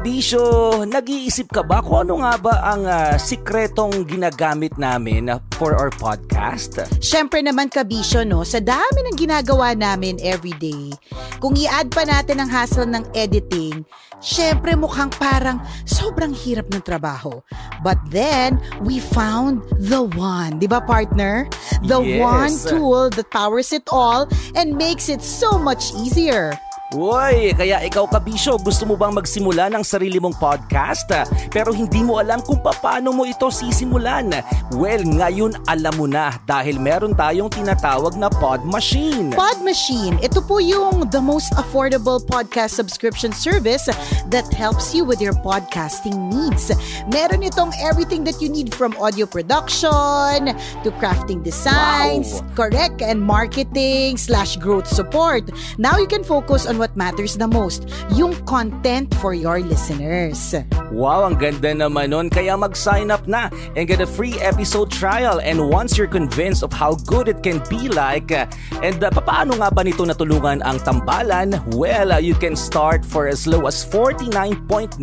[0.00, 5.28] Kabisyo, nag-iisip ka ba kung ano nga ba ang ah, sikretong ginagamit namin
[5.60, 6.80] for our podcast?
[7.04, 8.40] Siyempre naman kabisyo, no?
[8.40, 10.88] Sa dami ng ginagawa namin everyday,
[11.36, 13.84] kung i-add pa natin ang hassle ng editing,
[14.24, 17.44] syempre mukhang parang sobrang hirap ng trabaho.
[17.84, 20.64] But then, we found the one.
[20.64, 21.44] Di ba, partner?
[21.84, 22.24] The Yes.
[22.24, 24.24] one tool that powers it all
[24.56, 26.56] and makes it so much easier.
[26.90, 31.06] Uy, kaya ikaw kabisyo, gusto mo bang magsimula ng sarili mong podcast?
[31.46, 34.34] Pero hindi mo alam kung paano mo ito sisimulan.
[34.74, 39.30] Well, ngayon alam mo na dahil meron tayong tinatawag na Pod Machine.
[39.30, 43.86] Pod Machine, ito po yung the most affordable podcast subscription service
[44.26, 46.74] that helps you with your podcasting needs.
[47.06, 50.50] Meron itong everything that you need from audio production
[50.82, 52.66] to crafting designs, Wow.
[52.66, 55.46] correct, and marketing slash growth support.
[55.78, 57.84] Now you can focus on what matters the most,
[58.16, 60.56] yung content for your listeners.
[60.88, 62.32] Wow, ang ganda naman nun.
[62.32, 65.36] Kaya mag-sign up na and get a free episode trial.
[65.44, 69.68] And once you're convinced of how good it can be like, and uh, paano nga
[69.68, 71.60] ba nito natulungan ang tambalan?
[71.76, 74.96] Well, uh, you can start for as low as $49.99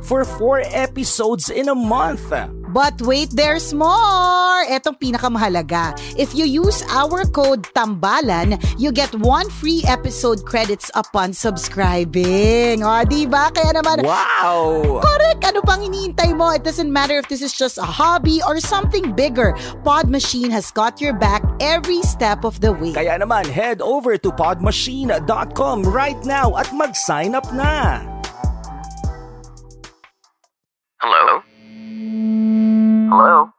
[0.00, 2.32] for 4 episodes in a month.
[2.72, 4.64] But wait, there's more!
[4.64, 5.92] Etong pinakamahalaga.
[6.16, 12.80] If you use our code TAMBALAN, you get one free episode credits upon subscribing.
[12.80, 13.52] O, di ba?
[13.52, 15.04] Kaya naman, Wow!
[15.04, 15.44] correct!
[15.44, 16.48] Ano pang iniintay mo?
[16.56, 19.52] It doesn't matter if this is just a hobby or something bigger.
[19.84, 22.96] Pod Machine has got your back every step of the way.
[22.96, 28.00] Kaya naman, head over to podmachine.com right now at mag-sign up na.
[31.02, 31.42] Hello?
[32.22, 33.50] Hello?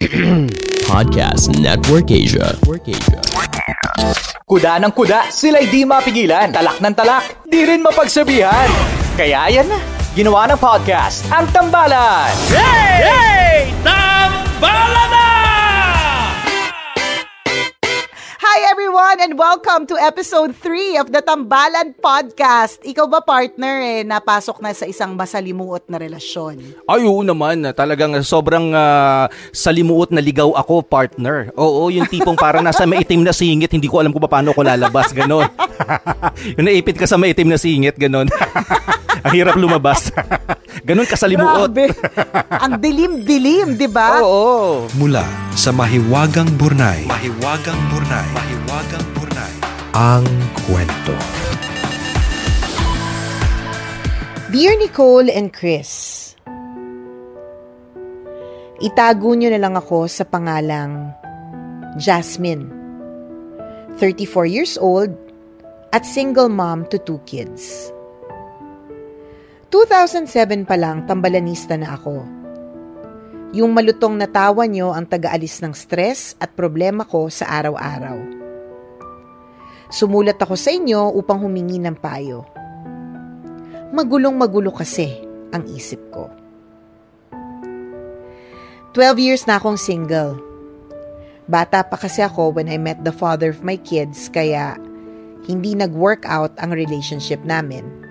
[0.88, 2.56] Podcast Network Asia.
[2.56, 3.20] Network Asia.
[4.48, 6.48] Kuda ng kuda, sila'y di mapigilan.
[6.56, 8.68] Talak ng talak, di rin mapagsabihan.
[9.12, 9.76] Kaya yan na,
[10.16, 12.32] ginawa ng podcast, ang Tambalan.
[18.42, 22.82] Hi everyone and welcome to episode 3 of the Tambalan Podcast.
[22.82, 26.58] Ikaw ba partner eh, napasok na sa isang masalimuot na relasyon?
[26.90, 27.62] Ay, oo naman.
[27.70, 31.54] Talagang sobrang ah, salimuot na ligaw ako, partner.
[31.54, 35.14] Oo, yung tipong parang nasa maitim na singit, hindi ko alam kung paano ko lalabas,
[35.14, 35.46] ganon.
[36.58, 38.26] yung naipit ka sa maitim na singit, ganon.
[39.26, 40.10] Ang hirap lumabas.
[40.86, 41.70] ganon kasalimuot.
[41.70, 41.94] Grabe.
[42.50, 44.18] Ang dilim-dilim, di ba?
[44.18, 44.90] Oo.
[44.98, 45.22] Mula
[45.54, 47.06] sa Mahiwagang Burnay.
[47.06, 48.28] Mahiwagang Burnay.
[48.34, 49.54] Mahiwagang Burnay.
[49.94, 50.26] Ang
[50.66, 51.14] kwento.
[54.50, 56.18] Dear Nicole and Chris,
[58.82, 61.14] itago nyo na lang ako sa pangalang
[61.96, 62.68] Jasmine.
[63.96, 65.14] 34 years old
[65.94, 67.92] at single mom to two kids.
[69.72, 72.20] 2007 pa lang tambalanista na ako.
[73.56, 78.20] Yung malutong na tawa nyo ang taga-alis ng stress at problema ko sa araw-araw.
[79.88, 82.44] Sumulat ako sa inyo upang humingi ng payo.
[83.96, 85.24] Magulong magulo kasi
[85.56, 86.28] ang isip ko.
[88.92, 90.36] 12 years na akong single.
[91.48, 94.76] Bata pa kasi ako when I met the father of my kids kaya
[95.48, 98.01] hindi nag-work out ang relationship namin.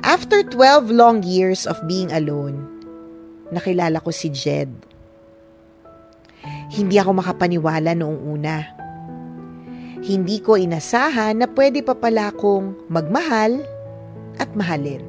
[0.00, 2.64] After 12 long years of being alone,
[3.52, 4.72] nakilala ko si Jed.
[6.72, 8.64] Hindi ako makapaniwala noong una.
[10.00, 13.60] Hindi ko inasahan na pwede pa pala akong magmahal
[14.40, 15.04] at mahalin.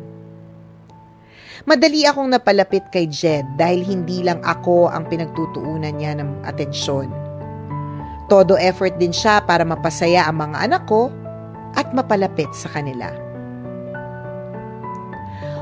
[1.63, 7.07] Madali akong napalapit kay Jed dahil hindi lang ako ang pinagtutuunan niya ng atensyon.
[8.27, 11.07] Todo effort din siya para mapasaya ang mga anak ko
[11.79, 13.30] at mapalapit sa kanila.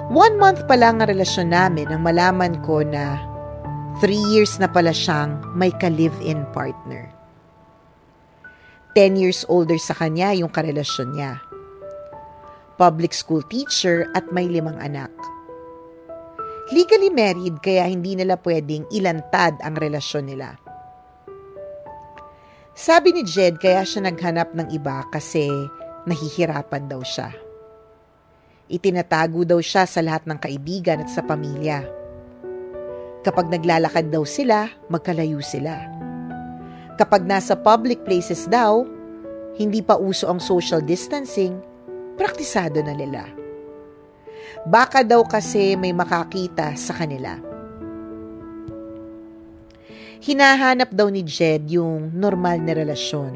[0.09, 3.21] One month pa lang ang relasyon namin nang malaman ko na
[4.01, 7.13] three years na pala siyang may ka-live-in partner.
[8.97, 11.38] Ten years older sa kanya yung karelasyon niya.
[12.81, 15.13] Public school teacher at may limang anak
[16.69, 20.53] legally married kaya hindi nila pwedeng ilantad ang relasyon nila.
[22.77, 25.50] Sabi ni Jed kaya siya naghanap ng iba kasi
[26.07, 27.48] nahihirapan daw siya.
[28.69, 31.81] Itinatago daw siya sa lahat ng kaibigan at sa pamilya.
[33.25, 35.89] Kapag naglalakad daw sila, magkalayo sila.
[36.94, 38.86] Kapag nasa public places daw,
[39.57, 41.57] hindi pa uso ang social distancing,
[42.13, 43.25] praktisado na nila.
[44.69, 47.42] Baka daw kasi may makakita sa kanila.
[50.19, 53.33] Hinahanap daw ni Jed yung normal na relasyon.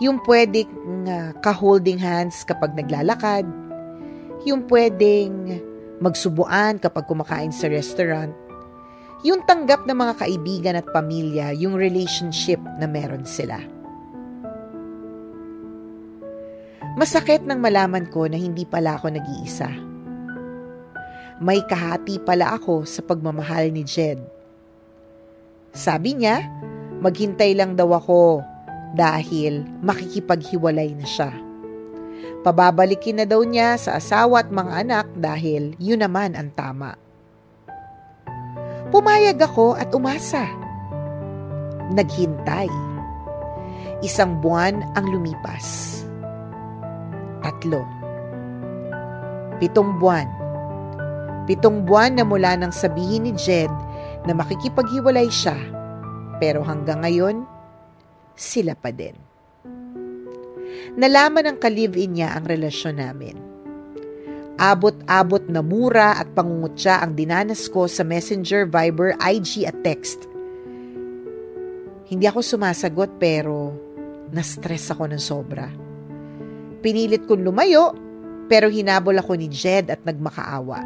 [0.00, 0.66] Yung pwedeng
[1.06, 3.46] uh, ka-holding hands kapag naglalakad.
[4.46, 5.58] Yung pwedeng
[5.98, 8.30] magsubuan kapag kumakain sa restaurant.
[9.26, 13.58] Yung tanggap ng mga kaibigan at pamilya, yung relationship na meron sila.
[16.94, 19.88] Masakit nang malaman ko na hindi pala ako nag-iisa
[21.38, 24.18] may kahati pala ako sa pagmamahal ni Jed.
[25.70, 26.42] Sabi niya,
[26.98, 28.42] maghintay lang daw ako
[28.98, 31.30] dahil makikipaghiwalay na siya.
[32.42, 36.94] Pababalikin na daw niya sa asawa at mga anak dahil yun naman ang tama.
[38.88, 40.48] Pumayag ako at umasa.
[41.92, 42.70] Naghintay.
[44.00, 46.00] Isang buwan ang lumipas.
[47.42, 47.82] Tatlo.
[49.58, 50.38] Pitong buwan
[51.48, 53.72] Pitong buwan na mula nang sabihin ni Jed
[54.28, 55.56] na makikipaghiwalay siya,
[56.36, 57.48] pero hanggang ngayon,
[58.36, 59.16] sila pa din.
[60.96, 63.36] Nalaman ng ka-live-in niya ang relasyon namin.
[64.58, 70.26] Abot-abot na mura at pangungutya ang dinanas ko sa Messenger, Viber, IG at text.
[72.08, 73.76] Hindi ako sumasagot pero
[74.34, 75.68] na-stress ako ng sobra.
[76.82, 77.94] Pinilit kong lumayo
[78.48, 80.80] pero hinabol ako ni Jed at nagmakaawa.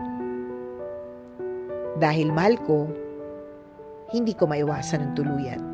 [1.97, 2.91] Dahil mahal ko,
[4.13, 5.72] hindi ko maiwasan ng tuluyan.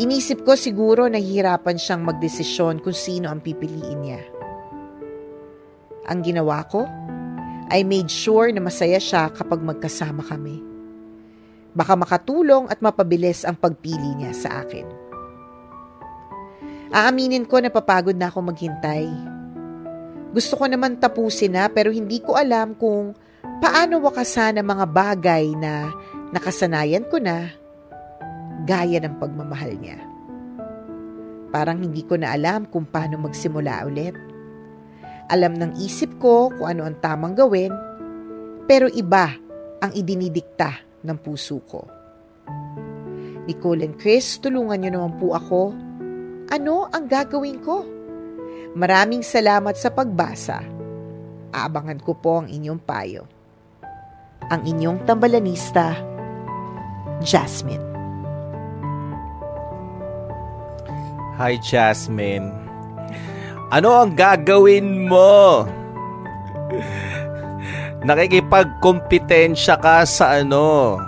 [0.00, 4.22] Inisip ko siguro nahihirapan siyang magdesisyon kung sino ang pipiliin niya.
[6.08, 6.88] Ang ginawa ko,
[7.68, 10.64] I made sure na masaya siya kapag magkasama kami.
[11.76, 14.88] Baka makatulong at mapabilis ang pagpili niya sa akin.
[16.90, 19.06] Aaminin ko na papagod na ako maghintay.
[20.34, 23.14] Gusto ko naman tapusin na pero hindi ko alam kung
[23.60, 25.92] Paano wakasan ang mga bagay na
[26.32, 27.52] nakasanayan ko na
[28.66, 29.98] gaya ng pagmamahal niya?
[31.50, 34.14] Parang hindi ko na alam kung paano magsimula ulit.
[35.30, 37.70] Alam ng isip ko kung ano ang tamang gawin,
[38.66, 39.34] pero iba
[39.82, 41.86] ang idinidikta ng puso ko.
[43.46, 45.74] Nicole and Chris, tulungan niyo naman po ako.
[46.50, 47.82] Ano ang gagawin ko?
[48.78, 50.62] Maraming salamat sa pagbasa.
[51.50, 53.26] Aabangan ko po ang inyong payo
[54.50, 55.94] ang inyong tambalanista,
[57.22, 57.89] Jasmine.
[61.40, 62.52] Hi, Jasmine.
[63.72, 65.64] Ano ang gagawin mo?
[68.04, 71.00] Nakikipagkompetensya ka sa ano?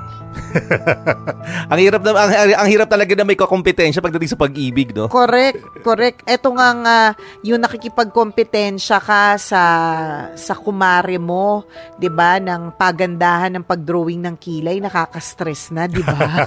[1.73, 2.31] ang hirap na ang,
[2.65, 5.09] ang hirap talaga na may kakompetensya pagdating sa pag-ibig, no?
[5.09, 6.25] Correct, correct.
[6.29, 6.99] Ito nga nga
[7.43, 9.63] yung nakikipagkompetensya ka sa
[10.37, 11.65] sa kumare mo,
[11.97, 16.47] 'di ba, ng pagandahan ng pagdrawing ng kilay, nakaka-stress na, 'di ba?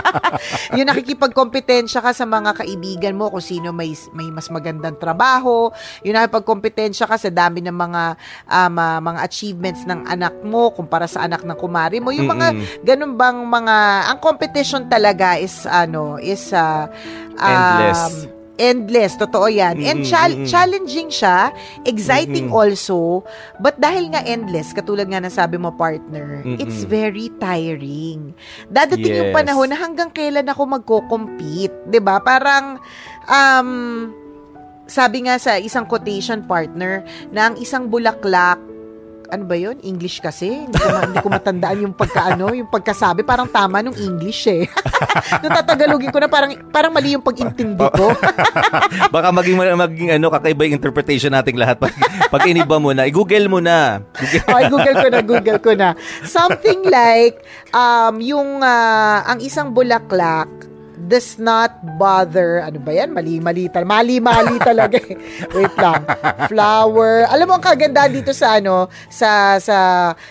[0.78, 5.70] yung nakikipagkompetensya ka sa mga kaibigan mo kung sino may may mas magandang trabaho,
[6.02, 8.02] yung nakikipagkompetensya ka sa dami ng mga
[8.50, 12.46] um, uh, mga achievements ng anak mo kumpara sa anak ng kumare mo, yung mga
[12.52, 12.82] Mm-mm.
[12.82, 13.76] ganun bang mga
[14.10, 16.88] ang competition talaga is ano is uh,
[17.38, 18.02] endless.
[18.26, 19.82] Um, endless, totoo yan.
[19.82, 20.46] And Mm-mm, chal- mm-mm.
[20.46, 21.50] challenging siya,
[21.82, 22.54] exciting Mm-mm.
[22.54, 23.26] also,
[23.58, 26.62] but dahil nga endless, katulad nga ng sabi mo partner, Mm-mm.
[26.62, 28.30] it's very tiring.
[28.70, 29.36] Dadating yung Yes.
[29.42, 32.22] panahon na hanggang kailan ako magko-compete, 'di ba?
[32.22, 32.78] Parang
[33.26, 33.70] um
[34.86, 37.02] sabi nga sa isang quotation partner
[37.34, 38.60] na ang isang bulaklak
[39.28, 39.76] ano ba yun?
[39.84, 40.66] English kasi.
[40.66, 43.22] Hindi ko, ma- hindi ko matandaan yung pagkaano, yung pagkasabi.
[43.22, 44.64] Parang tama nung English eh.
[45.42, 48.10] nung tatagalogin ko na parang, parang mali yung pag-intindi ko.
[49.14, 51.92] Baka maging, maging ano, kakaiba yung interpretation nating lahat pag,
[52.32, 53.04] pag iniba mo na.
[53.04, 54.00] I-google mo na.
[54.16, 54.42] Google.
[54.48, 55.88] Ay, Google ko na, Google ko na.
[56.24, 57.44] Something like,
[57.76, 60.48] um, yung, ah, ang isang bulaklak
[60.96, 63.10] does not bother, ano ba yan?
[63.10, 65.16] Mali, mali, tal- mali, mali talaga eh.
[65.52, 66.06] Wait lang.
[66.46, 67.26] Flower.
[67.28, 69.78] Alam mo, ang kagandahan dito sa, ano, sa, sa,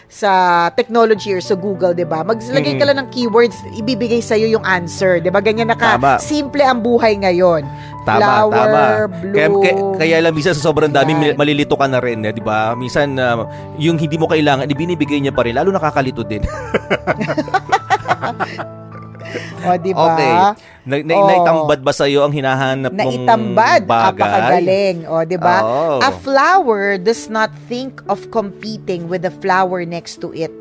[0.08, 0.32] sa
[0.74, 2.24] technology or sa Google, di ba?
[2.24, 5.43] Maglagay ka lang ng keywords, ibibigay sa'yo yung answer, di ba?
[5.43, 6.17] Ganyan naka, Tama.
[6.17, 7.63] simple ang buhay ngayon.
[8.03, 9.15] Tama, Flower, tama.
[9.24, 9.36] bloom.
[9.36, 11.39] Kaya, kaya, kaya lang minsan sa sobrang dami, Yan.
[11.39, 12.75] malilito ka na rin, eh, di ba?
[12.75, 13.48] Minsan, ah,
[13.79, 15.55] yung hindi mo kailangan, ibinibigay niya pa rin.
[15.55, 16.43] Lalo nakakakalito din.
[19.63, 20.05] O, di ba?
[20.13, 20.35] Okay.
[20.83, 21.27] Na, na, Oh.
[21.27, 23.81] Naitambad ba sa'yo ang hinahanap mong Naitambad.
[23.87, 24.11] bagay?
[24.11, 24.97] Apakagaling.
[25.07, 25.57] O, di ba?
[25.63, 25.97] Oo.
[25.99, 30.51] A flower does not think of competing with the flower next to it.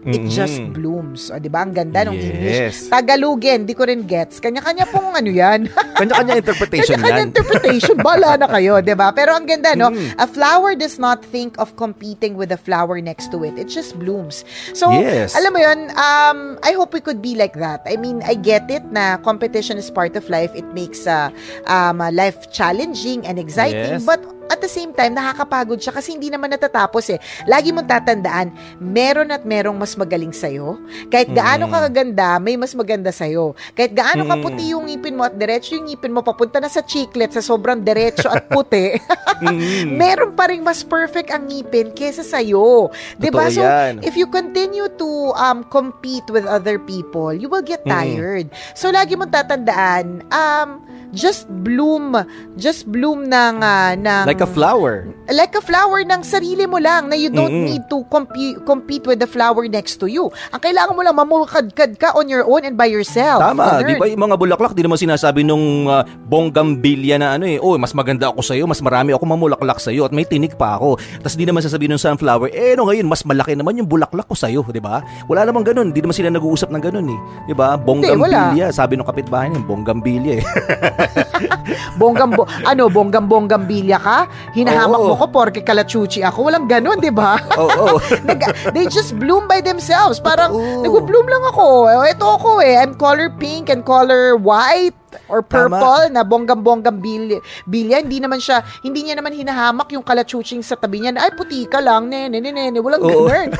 [0.00, 0.32] It Mhm.
[0.32, 1.28] just blooms.
[1.28, 1.60] O, di ba?
[1.60, 2.24] Ang ganda ng Yes.
[2.24, 2.78] English.
[2.88, 4.40] Tagalogin, di ko rin gets.
[4.40, 5.68] Kanya-kanya pong ano yan.
[6.00, 7.28] Kanya-kanya interpretation Kanya-kanya yan.
[7.28, 7.94] interpretation.
[8.00, 9.12] Bala na kayo, di ba?
[9.12, 9.92] Pero ang ganda, no?
[9.92, 10.16] Mm.
[10.16, 13.60] A flower does not think of competing with the flower next to it.
[13.60, 14.40] It just blooms.
[14.72, 15.36] So, Yes.
[15.36, 17.84] alam mo yun, um, I hope we could be like that.
[17.84, 20.56] I mean, I get it na competition is part of life.
[20.56, 21.28] It makes uh,
[21.68, 24.00] um, uh, life challenging and exciting.
[24.00, 24.08] Yes.
[24.08, 27.18] But at the same time, nakakapagod siya kasi hindi naman natatapos eh.
[27.46, 28.48] Lagi mong tatandaan,
[28.82, 30.76] meron at merong mas magaling sa'yo.
[31.06, 31.72] Kahit gaano Mm.
[31.72, 33.54] ka kaganda, may mas maganda sa'yo.
[33.72, 34.30] Kahit gaano Mm.
[34.30, 37.78] kaputi yung ngipin mo at diretso yung ngipin mo, papunta na sa chiclet sa sobrang
[37.78, 38.98] diretso at puti,
[39.40, 39.94] Mm.
[39.94, 42.90] meron pa rin mas perfect ang ngipin kesa sa'yo.
[43.16, 43.46] Diba?
[43.46, 44.02] Totoo So, yan.
[44.02, 48.50] if you continue to um, compete with other people, you will get tired.
[48.74, 50.68] So, lagi mong tatandaan, um,
[51.10, 52.14] just bloom,
[52.54, 55.06] just bloom ng, ah, ng Like a flower.
[55.30, 57.68] like a flower ng sarili mo lang na you don't Mm-mm.
[57.68, 60.26] need to compu- compete with the flower next to you.
[60.50, 63.38] Ang kailangan mo lang mamukadkad ka on your own and by yourself.
[63.38, 67.58] Tama, di ba yung mga bulaklak, di naman sinasabi nung uh, bonggambilya na ano eh,
[67.58, 70.98] oh, mas maganda ako sa'yo, mas marami ako mamulaklak sa'yo at may tinig pa ako.
[71.22, 74.34] Tapos di naman sasabihin ng sunflower, eh no ngayon, mas malaki naman yung bulaklak ko
[74.34, 74.98] sa'yo, di ba?
[75.26, 77.18] Wala namang ganun, di naman sila nag-uusap ng ganun eh.
[77.46, 77.78] Di ba?
[77.78, 80.44] Bonggambilya, sabi ng kapitbahay niya, bonggambilya eh.
[81.96, 84.24] Bonggam bo- ano, bonggam bonggam bilya ka?
[84.52, 85.08] Hinahamak Oo.
[85.08, 86.48] mo ko porke kalachuchi ako.
[86.48, 87.36] Walang ganun, 'di ba?
[87.56, 88.00] Oo.
[88.28, 90.18] Nag- they just bloom by themselves.
[90.18, 90.82] Parang Totoo.
[90.82, 91.66] nag-bloom lang ako.
[91.86, 92.76] Eh, Ito ako eh.
[92.76, 97.98] I'm color pink and color white or purple na bonggam-bonggam bilya, bilya.
[97.98, 101.18] Hindi naman siya, hindi niya naman hinahamak yung kalachuching sa tabi niya.
[101.18, 102.78] Ay, puti ka lang, nene, nene, nene.
[102.78, 103.26] Walang Oo.
[103.26, 103.50] ganun.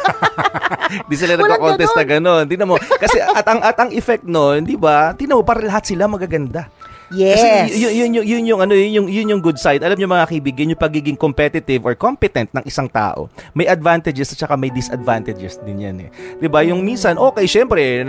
[1.11, 2.44] Di sila nagko-contest na ganun.
[2.47, 2.76] Tingnan mo.
[2.78, 5.11] Kasi at ang, at ang effect nun, di ba?
[5.11, 6.70] Tingnan mo, para lahat sila magaganda.
[7.12, 7.38] Yes.
[7.38, 9.83] Kasi yun, yun, yun, yun yung ano yun yung yun yung good side.
[9.83, 14.38] Alam niyo mga kaibigan, yung pagiging competitive or competent ng isang tao, may advantages at
[14.38, 16.11] saka may disadvantages din yan eh.
[16.38, 16.62] 'Di ba?
[16.67, 18.02] Yung minsan okay, syempre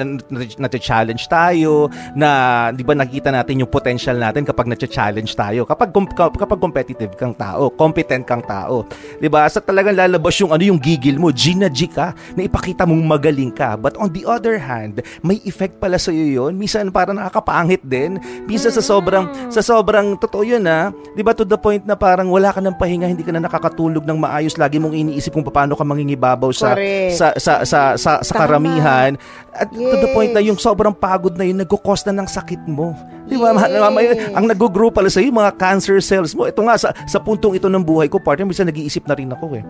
[0.58, 5.66] na-challenge tayo na 'di ba nakita natin yung potential natin kapag na-challenge tayo.
[5.66, 8.86] Kapag kapag competitive kang tao, competent kang tao.
[9.18, 9.48] 'Di ba?
[9.50, 13.52] Sa talagang lalabas yung ano yung gigil mo, Gina G ka, na ipakita mong magaling
[13.52, 13.76] ka.
[13.80, 16.60] But on the other hand, may effect pala sa iyo 'yon.
[16.60, 18.20] Minsan para nakakapangit din.
[18.46, 20.92] Minsan sa sobrang sa sobrang totoo 'yun ha.
[20.92, 24.04] 'Di ba to the point na parang wala ka ng pahinga, hindi ka na nakakatulog
[24.04, 27.16] ng maayos, lagi mong iniisip kung paano ka mangingibabaw sa Correct.
[27.16, 29.16] sa sa sa sa, sa karamihan.
[29.52, 30.48] At to the point na Yes.
[30.52, 32.92] yung sobrang pagod na yun nagko-cause na ng sakit mo.
[33.32, 33.56] Di ba?
[33.56, 34.36] Yes.
[34.36, 36.52] ang nag-grow pala sa mga cancer cells mo.
[36.52, 39.56] Ito nga sa sa puntong ito ng buhay ko, partner, minsan nag-iisip na rin ako
[39.56, 39.64] eh.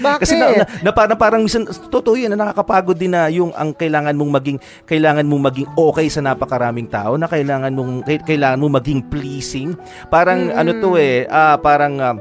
[0.00, 0.20] Bakit?
[0.24, 3.76] Kasi na, na, na parang, parang minsan, totoo yun, na nakakapagod din na yung ang
[3.76, 8.64] kailangan mong maging, kailangan mong maging okay sa napakaraming tao, na kailangan mong, kai- kailangan
[8.64, 9.76] mong maging pleasing.
[10.08, 12.16] Parang ano to eh, ah, parang, ah,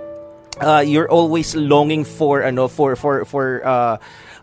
[0.60, 3.96] ah, you're always longing for, ano, for, for, for, uh,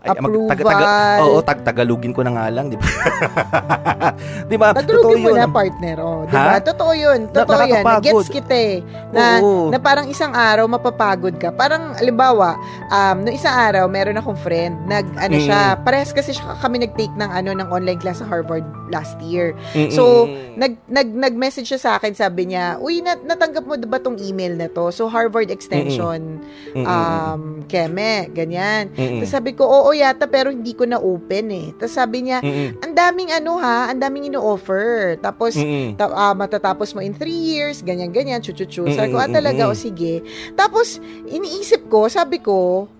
[0.07, 1.17] Approval.
[1.21, 2.85] oo, tag Tagalogin ko na nga lang, di ba?
[4.51, 4.69] di ba?
[4.71, 5.51] Tagalogin mo Totoo na, yun.
[5.51, 5.95] partner.
[5.99, 6.53] Oh, di ba?
[6.59, 7.19] Totoo yun.
[7.25, 7.81] Na- Totoo yan.
[7.81, 8.05] nakakapagod.
[8.21, 8.75] Gets kita eh.
[9.09, 9.69] Na, Oo.
[9.69, 11.49] na parang isang araw, mapapagod ka.
[11.51, 12.55] Parang, alimbawa,
[12.87, 15.43] um, no isang araw, meron akong friend, nag, ano Mm.
[15.43, 19.57] siya, parehas kasi siya, kami nag-take ng, ano, ng online class sa Harvard last year.
[19.73, 19.89] Mm-mm.
[19.89, 24.17] So, nag, nag, nag-message siya sa akin, sabi niya, uy, nat, natanggap mo ba tong
[24.17, 24.91] email na to?
[24.91, 26.39] So, Harvard Extension,
[26.71, 26.85] Mm-mm.
[26.85, 28.91] um, Keme, ganyan.
[28.91, 29.19] Mm-mm.
[29.19, 31.67] Tapos sabi ko, oo, yata pero hindi ko na open eh.
[31.79, 32.43] Tapos sabi niya,
[32.83, 35.15] ang daming ano ha, ang daming ino-offer.
[35.23, 35.95] Tapos, Mm-mm.
[35.95, 38.85] ta- ah, matatapos mo in three years, ganyan-ganyan, chuchuchu.
[38.91, 40.19] Sabi ko, ah talaga, o sige.
[40.53, 42.91] Tapos, iniisip ko, sabi ko,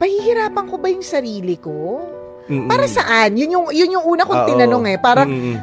[0.00, 2.02] pahihirapan ko ba yung sarili ko?
[2.48, 2.68] Mm-mm.
[2.68, 3.36] Para saan?
[3.36, 4.48] Yun yung, yun yung una kong Oo.
[4.48, 4.98] tinanong eh.
[5.00, 5.56] Parang, Mm-mm.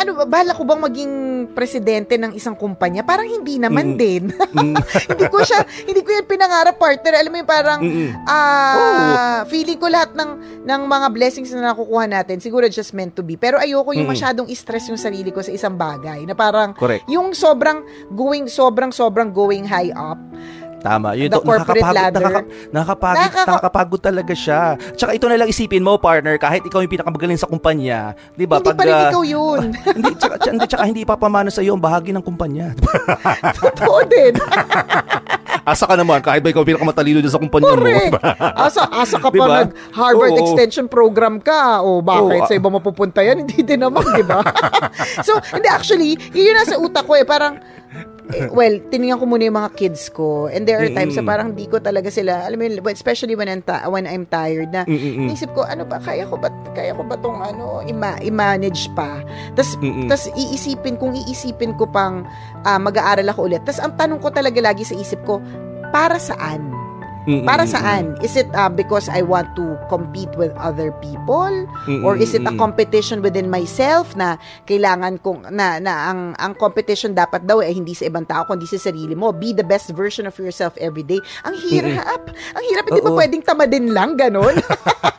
[0.00, 1.12] Ano ba, bala ko bang maging
[1.52, 3.04] presidente ng isang kumpanya?
[3.04, 4.00] Parang hindi naman Mm-mm.
[4.00, 4.22] din.
[4.32, 4.74] Mm.
[5.12, 7.20] hindi ko siya, hindi ko yan pinangarap partner.
[7.20, 7.80] Alam mo yung parang,
[8.24, 13.20] ah, feeling ko lahat ng, ng mga blessings na nakukuha natin, siguro just meant to
[13.20, 13.36] be.
[13.36, 14.16] Pero ayoko yung Mm-mm.
[14.16, 16.24] masyadong stress yung sarili ko sa isang bagay.
[16.24, 17.04] Na parang, Correct.
[17.04, 17.84] yung sobrang
[18.16, 20.16] going, sobrang, sobrang going high up.
[20.80, 21.12] Tama.
[21.12, 22.20] Yun, The to, corporate nakakapagod, ladder.
[22.20, 24.60] nakaka- nakakapagod, Nakaka- nakakapagod talaga siya.
[24.96, 28.58] Tsaka ito na lang isipin mo, partner, kahit ikaw yung pinakamagaling sa kumpanya, di ba?
[28.58, 29.60] hindi pa rin ah, ikaw yun.
[29.96, 32.72] hindi, tsaka, tsaka, hindi, tsaka hindi papamana sa iyo ang bahagi ng kumpanya.
[33.60, 34.34] Totoo din.
[35.60, 37.84] Asa ka naman, kahit ba ikaw pinakamatalino dun sa kumpanya mo.
[37.84, 38.16] Correct.
[38.56, 39.56] Asa, asa ka pa Diba?
[39.62, 40.40] nag-Harvard Oo.
[40.42, 41.84] Extension Program ka.
[41.84, 42.40] O bakit?
[42.42, 43.44] Oo, sa iba mapupunta yan?
[43.44, 44.40] Hindi din naman, di ba?
[45.20, 47.28] so, hindi, actually, yun nasa utak ko eh.
[47.28, 47.60] Parang,
[48.58, 50.48] well, tinignan ko muna yung mga kids ko.
[50.48, 51.30] And there are times na Mm-mm.
[51.30, 54.72] parang di ko talaga sila, alam mo yun, especially when I'm, ta- when I'm tired
[54.72, 55.28] na, Mm-mm.
[55.28, 59.20] Inisip ko, ano ba, kaya ko ba, kaya ko ba tong ano, ima- i-manage pa?
[59.54, 59.76] Tapos,
[60.08, 62.24] tas iisipin, kung iisipin ko pang
[62.64, 63.62] ah, mag-aaral ako ulit.
[63.66, 65.38] Tapos, ang tanong ko talaga lagi sa isip ko,
[65.90, 66.79] para saan?
[67.28, 67.44] Mm-mm.
[67.44, 68.16] Para saan?
[68.24, 71.52] Is it uh, because I want to compete with other people?
[71.84, 72.00] Mm-mm.
[72.00, 72.60] Or is it a Mm-mm.
[72.60, 77.92] competition within myself na kailangan kong, na, na ang, ang competition dapat daw eh, hindi
[77.92, 79.36] sa ibang tao, kundi sa sarili mo.
[79.36, 81.20] Be the best version of yourself every day.
[81.44, 82.32] Ang hirap.
[82.56, 82.84] Ang hirap.
[82.88, 84.56] Hindi ba pwedeng tamadin lang, ganon?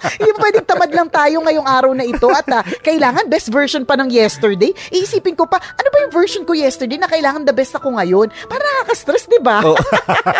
[0.01, 3.93] Hindi pwedeng tamad lang tayo ngayong araw na ito at ah, kailangan best version pa
[3.97, 4.73] ng yesterday?
[4.89, 8.27] Iisipin ko pa, ano ba yung version ko yesterday na kailangan the best ako ngayon?
[8.49, 9.61] Para nakaka-stress, di ba?
[9.61, 9.77] Oo.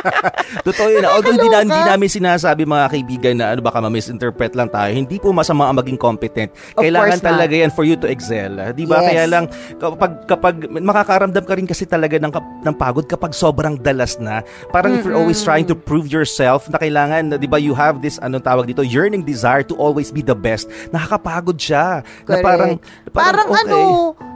[0.68, 1.06] Totoo yun.
[1.06, 1.68] Although hindi, na, Nakakaloka.
[1.68, 4.92] hindi namin sinasabi mga kaibigan na ano baka ma-misinterpret lang tayo.
[4.96, 6.56] Hindi po masama ang maging competent.
[6.80, 7.28] Of Kailangan not.
[7.28, 8.56] talaga yan for you to excel.
[8.72, 9.04] Di ba?
[9.04, 9.08] Yes.
[9.12, 9.44] Kaya lang
[9.76, 12.32] kapag, kapag makakaramdam ka rin kasi talaga ng,
[12.64, 14.40] ng pagod kapag sobrang dalas na.
[14.72, 18.00] Parang if you're always trying to prove yourself na kailangan, na, di ba, you have
[18.00, 20.72] this, anong tawag dito, yearning desire to always be the best.
[20.96, 22.00] Nakakapagod siya.
[22.26, 22.46] Na Correct.
[22.48, 22.72] parang,
[23.12, 23.68] Parang, okay.
[23.68, 23.80] ano,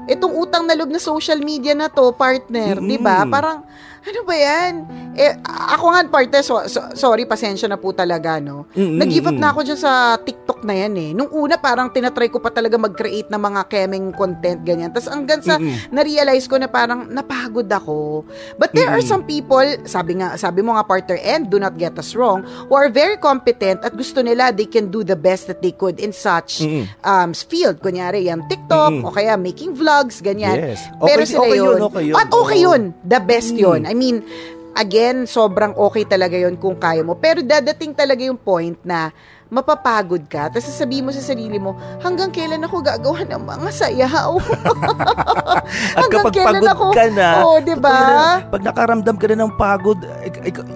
[0.05, 2.89] itong utang na loob na social media na to, partner, Mm-mm.
[2.91, 3.23] 'di ba?
[3.25, 3.63] Parang
[4.05, 4.73] ano ba 'yan?
[5.15, 8.67] Eh ako nga partner, so, so- sorry, pasensya na po talaga, no.
[8.73, 11.09] Nag-give up na ako dyan sa TikTok na 'yan eh.
[11.11, 14.91] Nung una parang tinatry ko pa talaga mag-create ng mga kemeng content ganyan.
[14.91, 15.55] Tapos hanggang sa
[15.89, 18.27] na-realize ko na parang napagod ako.
[18.55, 21.95] But there are some people, sabi nga sabi mo nga partner, and do not get
[21.95, 25.59] us wrong, who are very competent at gusto nila they can do the best that
[25.59, 26.59] they could in such
[27.01, 27.79] um, field.
[27.79, 30.75] Kunyari, yung TikTok, o kaya making vlogs, ganyan.
[30.75, 30.83] Yes.
[30.99, 31.79] Pero Okay- sila okay yun, yun.
[31.81, 32.15] okay yun.
[32.15, 32.81] At okay yun.
[33.01, 33.63] The best Mm.
[33.63, 33.81] yun.
[33.85, 34.21] I mean,
[34.75, 37.15] again, sobrang okay talaga yun kung kaya mo.
[37.15, 39.09] Pero dadating talaga yung point na
[39.47, 40.49] mapapagod ka.
[40.49, 44.31] Tapos sasabihin mo sa sarili mo, hanggang kailan ako gagawa ng mga sayaw?
[45.95, 46.85] At hanggang kapag kailan pagod ako?
[46.91, 47.93] ka na, Oo, di ba?
[47.95, 49.99] na, pag nakaramdam ka na ng pagod,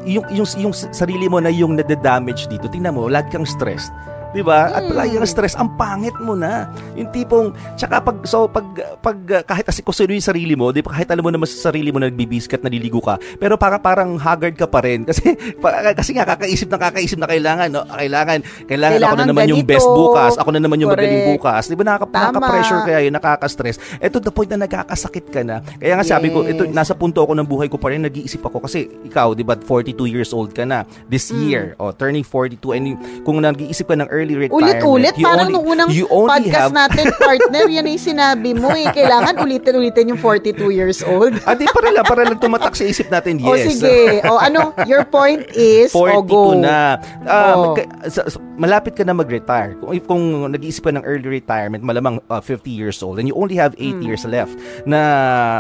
[0.06, 3.92] yung, yung, yung sarili mo na yung nade-damage dito, tingnan mo, lagi kang stressed.
[4.30, 4.70] Di ba?
[4.70, 4.94] At Hmm.
[4.94, 6.70] lagi kang stress, ang pangit mo na.
[6.94, 8.66] Yung tipong, tsaka pag, so, pag,
[9.02, 11.98] pag kahit asikusin yung sarili mo, di ba, kahit alam mo naman sa sarili mo
[11.98, 15.02] na nagbibiskat, naliligo ka, pero parang, parang haggard ka pa rin.
[15.10, 17.82] Kasi, pa, kasi nga, kakaisip na kakaisip na kailangan, no?
[17.84, 18.40] Kailangan,
[18.70, 19.74] kailangan, ako na Kailangan naman yung ganito.
[19.74, 21.32] best bukas, ako na naman yung magaling Correct.
[21.34, 21.64] bukas.
[21.66, 23.78] Di ba, nakaka, nakaka-pressure kaya yun, nakaka-stress.
[23.98, 25.66] Eto the point na nagkakasakit ka na.
[25.76, 26.54] Kaya nga sabi ko, Yes.
[26.54, 29.58] ito nasa punto ako ng buhay ko pa rin, nag-iisip ako kasi ikaw, 'di ba,
[29.58, 31.40] 42 years old ka na this Mm.
[31.42, 35.48] year, oh, turning 42 and yung- kung nag-iisip ka ng early retirement, Ulit-ulit, you parang
[35.48, 35.90] only- nung unang
[36.28, 38.88] podcast have natin, partner, yan ay sinabi mo eh.
[38.90, 41.40] Kailangan ulitin-ulitin yung 42 years old.
[41.44, 43.74] Ah, di para lang, para lang tumatak sa isip natin, O yes.
[43.74, 44.20] sige.
[44.26, 46.42] O ano, your point is, o 42 go.
[46.58, 47.00] na.
[47.24, 47.74] Ah, Oh.
[48.06, 49.80] sa- malapit ka na mag-retire.
[49.80, 53.56] Kung, kung nag-iisip ka ng early retirement, malamang uh, 50 years old, and you only
[53.56, 54.04] have 8 Hmm.
[54.04, 54.52] years left
[54.84, 55.00] na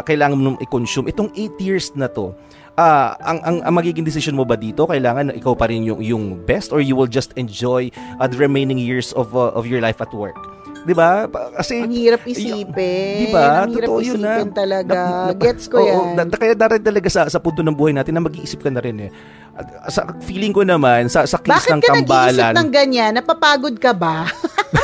[0.04, 1.08] kailangan mo nung i-consume.
[1.08, 2.36] Itong 8 years na to,
[2.80, 6.24] ah ang, ang, ang magiging decision mo ba dito, kailangan ikaw pa rin yung, yung
[6.48, 7.92] best or you will just enjoy
[8.24, 10.40] uh, the remaining years of, uh, of your life at work?
[10.80, 11.28] 'Di ba?
[11.54, 13.18] Kasi Ang hirap isipin.
[13.20, 13.66] Di ba?
[13.66, 14.44] Totoo yun na.
[14.46, 14.96] talaga.
[14.96, 16.16] Na- na- Gets ko oo, yan.
[16.16, 18.80] na- na- kaya darat talaga sa, sa punto ng buhay natin na mag-iisip ka na
[18.80, 19.12] rin eh.
[19.54, 23.12] At, sa feeling ko naman, sa, sa case Bakit ng ka nag-iisip tambalan, ng ganyan?
[23.12, 24.24] Napapagod ka ba?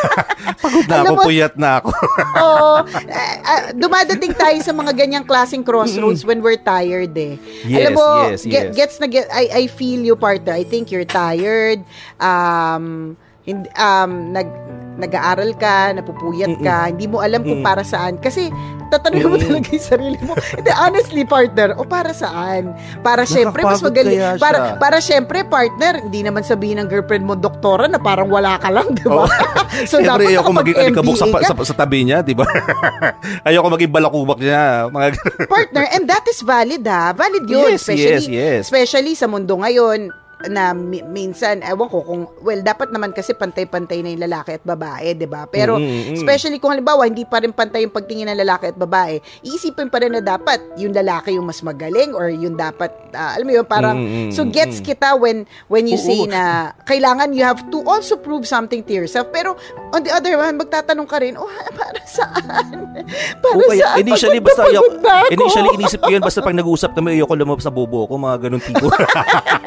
[0.65, 1.89] pagod na Alam ako, mo- puyat na ako.
[2.43, 2.71] Oo.
[3.05, 7.39] Eh, ah, dumadating tayo sa mga ganyang klaseng crossroads when we're tired eh.
[7.63, 8.75] Yes, Alam mo, yes, get- yes.
[8.75, 10.51] gets na get, I, I feel you partner.
[10.51, 11.79] I think you're tired.
[12.19, 14.49] Um, hindi, um, nag,
[14.97, 17.67] nag-aaral ka, napupuyat ka, hindi mo alam kung Mm-mm.
[17.67, 18.17] para saan.
[18.17, 18.49] Kasi,
[18.89, 19.45] tatanungin mo Mm-mm.
[19.45, 20.33] talaga yung sarili mo.
[20.33, 22.73] Hindi, honestly, partner, o para saan?
[23.05, 24.39] Para syempre, mas magaling.
[24.41, 28.73] Para, para syempre, partner, hindi naman sabihin ng girlfriend mo, doktora, na parang wala ka
[28.73, 29.29] lang, di ba?
[29.89, 31.65] so, Siyempre, dapat ayoko maging alikabok sa, nakapag-MBA ka.
[31.65, 32.45] sa, sa tabi niya, di ba?
[33.47, 34.89] ayoko maging balakubak niya.
[34.89, 35.07] Mga...
[35.45, 37.11] partner, and that is valid ha.
[37.13, 37.77] Valid yun.
[37.77, 38.59] Yes, especially, yes, yes.
[38.71, 43.99] especially sa mundo ngayon na mi- minsan, ewan ko kung, well, dapat naman kasi pantay-pantay
[43.99, 45.45] na yung lalaki at babae, di ba?
[45.45, 46.15] Pero, Mm, mm, mm.
[46.15, 49.97] especially kung halimbawa, hindi pa rin pantay yung pagtingin ng lalaki at babae, iisipin pa
[49.97, 53.63] rin na dapat yung lalaki yung mas magaling or yung dapat, ah, alam mo yun,
[53.63, 56.03] parang, Mm, mm, so gets kita when, when you Oo.
[56.03, 56.43] say na,
[56.83, 59.27] kailangan you have to also prove something to yourself.
[59.29, 59.55] Pero,
[59.91, 62.65] on the other hand, magtatanong ka rin, oh, para saan?
[63.41, 63.97] Para O kaya, saan?
[63.99, 65.29] initially, basta pagod ako.
[65.29, 68.59] initially, inisip ko yun, basta pag nag-uusap kami, ayoko lumabas sa bobo ko, mga ganun
[68.59, 68.87] tipo.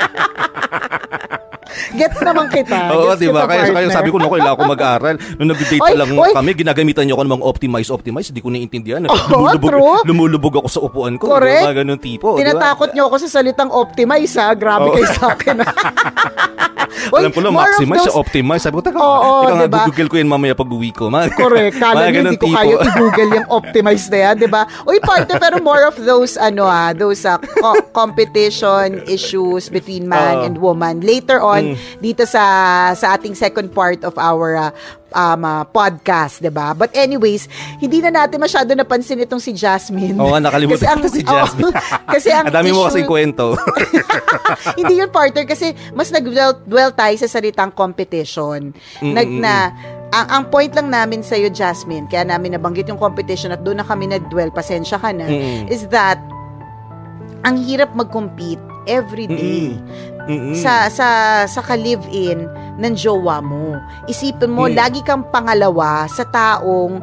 [1.91, 2.77] Gets naman kita.
[2.93, 3.45] Oo, di ba?
[3.45, 3.95] Kaya, kaya partner.
[3.95, 5.15] sabi ko, no, kailangan ko mag-aral.
[5.37, 6.33] Nung nag-date Oy, lang oy.
[6.33, 8.29] kami, ginagamitan niyo ako ng mga optimize, optimize.
[8.29, 9.01] Hindi ko naiintindihan.
[9.09, 9.17] Oo,
[9.51, 9.99] lumulubog, true.
[10.05, 11.31] lumulubog ako sa upuan ko.
[11.31, 11.65] Correct.
[11.65, 12.37] Mga ganun tipo.
[12.37, 14.53] Tinatakot niyo ako sa salitang optimize ha.
[14.53, 14.95] Grabe Oo.
[14.95, 15.57] kayo sa akin.
[17.09, 18.61] Oy, Alam ko lang, maximize those- sa optimize.
[18.61, 19.83] Sabi ko, teka, Oo, teka nga, diba?
[19.87, 21.09] google ko yun mamaya pag uwi ko.
[21.09, 21.75] Mga, Correct.
[21.79, 24.63] Kala niyo hindi ko kaya i-google yung optimize na yan, di ba?
[24.83, 30.43] Uy, partner, pero more of those, ano ah, those ah, co- competition issues between man
[30.43, 30.45] Oo.
[30.45, 31.01] and woman.
[31.01, 31.78] Later on, Mm.
[31.99, 32.43] Dito sa
[32.93, 34.71] sa ating second part of our ah,
[35.11, 36.73] um, ah, podcast, di ba?
[36.73, 40.17] But anyways, hindi na natin masyado napansin itong si Jasmine.
[40.17, 41.65] Oo nga, nakalimutan Kasi ang- si Jasmine.
[41.67, 41.73] oo,
[42.15, 43.57] kasi ang dami mo kasing kwento.
[44.75, 48.73] hindi yun partner kasi mas nag-dwell dwell tayo sa salitang competition.
[49.01, 49.55] Mm, Nag na
[50.09, 53.81] ang, ang point lang namin sa iyo Jasmine, kaya namin nabanggit yung competition at doon
[53.81, 55.69] na kami nag-dwell, pasensya ka na, Mm.
[55.69, 56.17] is that
[57.45, 59.75] ang hirap mag-compete every day
[60.53, 61.09] sa sa
[61.45, 62.45] sa ka-live-in
[62.77, 63.81] ng jowa mo.
[64.05, 64.75] Isipin mo, Mm.
[64.77, 67.01] lagi kang pangalawa sa taong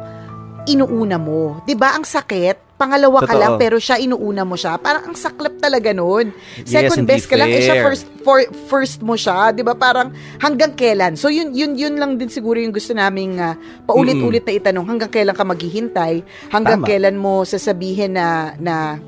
[0.64, 1.58] inuuna mo.
[1.62, 2.62] 'Di ba Ang sakit.
[2.76, 3.40] Pangalawa ka Totoo.
[3.40, 4.76] lang pero siya inuuna mo siya.
[4.76, 6.28] Parang ang saklap talaga noon.
[6.60, 9.72] Yes, Second hindi best ka lang eh siya first for, first mo siya, 'di ba?
[9.72, 11.16] Parang hanggang kailan?
[11.16, 13.56] So yun yun yun lang din siguro yung gusto naming ah,
[13.88, 14.84] paulit-ulit na itanong.
[14.92, 16.20] Hanggang kailan ka maghihintay?
[16.52, 16.86] Hanggang Tama.
[16.86, 19.00] kailan mo sasabihin na na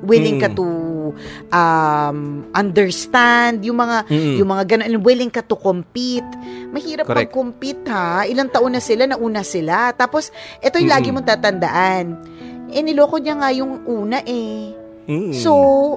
[0.00, 0.56] willing ka Mm.
[0.56, 0.66] to
[1.50, 2.18] um,
[2.52, 4.34] understand yung mga Mm.
[4.40, 6.26] yung mga ganun willing ka to compete
[6.70, 7.28] mahirap Correct.
[7.30, 11.20] mag-compete ha ilang taon na sila nauna sila tapos ito yung lagi Mm-mm.
[11.20, 12.06] mong tatandaan
[12.70, 14.72] eh niloko niya nga yung una eh
[15.10, 15.34] Mm.
[15.34, 15.52] So,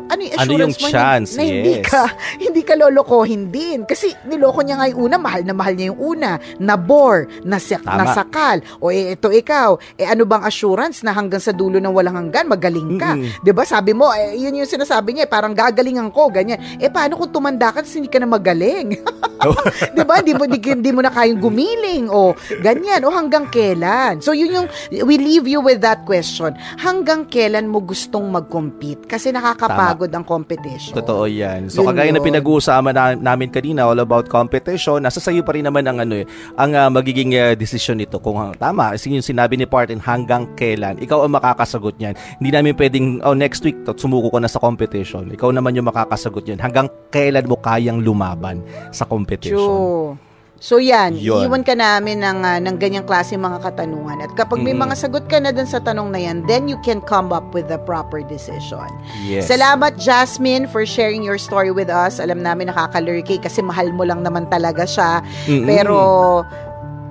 [0.09, 1.29] ano yung Ano yung assurance mo chance?
[1.37, 1.85] na, na hindi Yes.
[1.85, 2.03] ka
[2.49, 6.01] hindi ka lolokohin din kasi niloko niya nga yung una, mahal na mahal niya yung
[6.01, 8.01] una, na bore, Tama.
[8.01, 8.57] nasakal.
[8.81, 12.49] O eh ito ikaw, eh ano bang assurance na hanggang sa dulo ng walang hanggan
[12.49, 13.13] magaling ka?
[13.13, 13.45] Mm-mm.
[13.45, 13.61] 'Di ba?
[13.69, 16.57] Sabi mo, eh, yun yung sinasabi niya, eh, parang gagalingan ko, ganyan.
[16.81, 18.97] Eh paano kung tumanda ka hindi ka na magaling?
[19.45, 19.53] Oh.
[19.93, 20.23] 'Di ba?
[20.23, 24.23] Hindi mo di, di mo na kayang gumiling o ganyan o hanggang kailan.
[24.23, 24.67] So yun yung
[25.03, 26.55] we leave you with that question.
[26.79, 29.02] Hanggang kailan mo gustong mag-compete?
[29.07, 30.95] Kasi nakakapagod ang competition.
[30.97, 31.69] Totoo yan.
[31.69, 32.27] So Yun kagaya na yun.
[32.33, 36.25] pinag-uusapan na, namin kanina all about competition, nasa sayo pa rin naman ang ano eh,
[36.57, 40.49] ang ah, magiging ah, desisyon nito kung ah, tama, kasi yung sinabi ni Partin hanggang
[40.57, 40.97] kailan.
[40.97, 42.15] Ikaw ang makakasagot niyan.
[42.41, 45.29] Hindi namin pwedeng oh next week to, sumuko ka na sa competition.
[45.29, 46.59] Ikaw naman yung makakasagot niyan.
[46.59, 49.59] Hanggang kailan mo kayang lumaban sa competition.
[49.59, 50.32] True.
[50.63, 51.51] So yan, Yun.
[51.51, 54.23] iwan ka namin ng, ah, ng ganyang klase mga katanungan.
[54.23, 54.87] At kapag may Mm-mm.
[54.87, 57.67] mga sagot ka na dun sa tanong na yan, then you can come up with
[57.67, 58.87] the proper decision.
[59.27, 59.51] Yes.
[59.51, 62.23] Salamat Jasmine for sharing your story with us.
[62.23, 65.19] Alam namin nakakalurky kasi mahal mo lang naman talaga siya.
[65.51, 65.67] Mm-mm.
[65.67, 65.99] Pero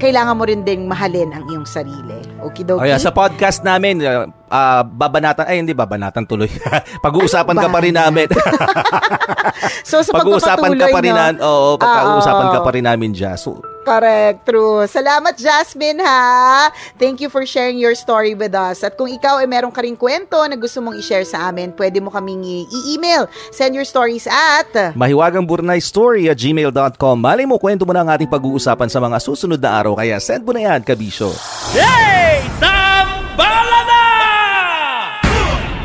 [0.03, 2.19] kailangan mo rin ding mahalin ang iyong sarili.
[2.43, 6.51] Okay, Oh, yeah, sa podcast namin, uh, ah, babanatan, ay hindi babanatan tuloy.
[7.07, 8.27] Pag-uusapan ka pa rin namin.
[9.89, 11.23] so sa Pag-uusapan ka pa rin no?
[11.23, 12.67] na, oo, pag-uusapan Ah, ka oo.
[12.67, 13.47] pa rin namin, Jazz.
[13.47, 14.87] So, Correct, true.
[14.87, 16.71] Salamat Jasmine ha.
[16.99, 18.87] Thank you for sharing your story with us.
[18.87, 21.99] At kung ikaw ay meron ka ring kwento na gusto mong i-share sa amin, pwede
[21.99, 23.27] mo kaming i-email.
[23.51, 27.17] Send your stories at Mahiwagang Burnay Story at gmail.com.
[27.19, 29.99] Malay mo, kwento mo na ang ating pag-uusapan sa mga susunod na araw.
[29.99, 31.35] Kaya send mo na yan, Kabisyo.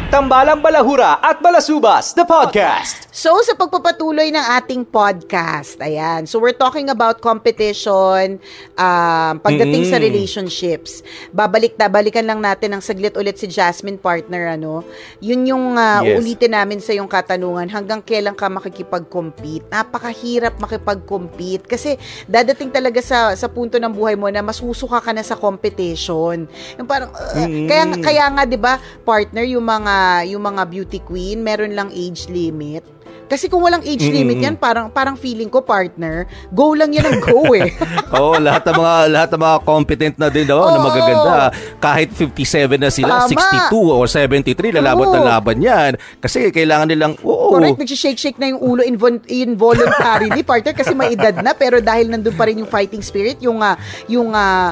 [0.07, 3.11] Tambalang Balahura at Balasubas, the podcast.
[3.11, 6.23] So, sa pagpapatuloy ng ating podcast, ayan.
[6.23, 8.39] So, we're talking about competition,
[8.79, 10.07] um, pagdating sa Mm-mm.
[10.07, 11.03] relationships.
[11.35, 14.87] Babalik na, balikan lang natin ang saglit ulit si Jasmine partner, ano.
[15.19, 16.15] Yun yung uh, Yes.
[16.15, 19.67] uulitin namin sa yung katanungan, hanggang kailan ka makikipag-compete?
[19.67, 21.99] Napakahirap makipag-compete kasi
[22.31, 26.47] dadating talaga sa sa punto ng buhay mo na masusuka ka na sa competition.
[26.79, 27.67] Yung parang, uh, Mm-mm.
[27.67, 29.96] kaya, kaya nga, di ba, partner, yung mga,
[30.27, 32.83] yung mga beauty queen, meron lang age limit
[33.27, 36.23] Kasi kung walang age limit yan, parang parang feeling ko partner,
[36.55, 37.75] go lang yan ang go eh.
[38.15, 41.35] Oo, lahat ng mga lahat ng mga competent na din oh, na magaganda.
[41.83, 43.67] Kahit 57 na sila, Tama.
[43.67, 45.15] 62 o 73, lalaban Oo.
[45.19, 45.99] na laban yan.
[46.23, 47.51] Kasi kailangan nilang, oo.
[47.51, 52.31] Correct, nag-shake-shake na yung ulo invol- involuntarily, partner, kasi may edad na, pero dahil nandun
[52.31, 53.75] pa rin yung fighting spirit, yung, ah,
[54.07, 54.71] yung ah,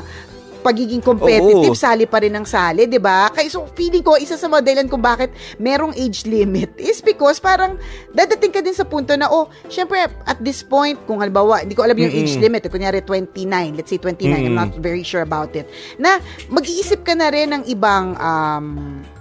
[0.66, 1.78] pagiging competitive, Oo.
[1.78, 3.30] sali pa rin ng sali, di ba?
[3.30, 5.30] Kaya so feeling ko, isa sa mga dahilan kung bakit
[5.62, 7.78] merong age limit is because parang
[8.10, 11.86] dadating ka din sa punto na, oh, syempre, at this point, kung halimbawa, hindi ko
[11.86, 15.54] alam yung age limit, eh, kunyari 29, let's say 29, I'm not very sure about
[15.54, 15.70] it,
[16.02, 16.18] na
[16.50, 18.66] mag-iisip ka na rin ng ibang um,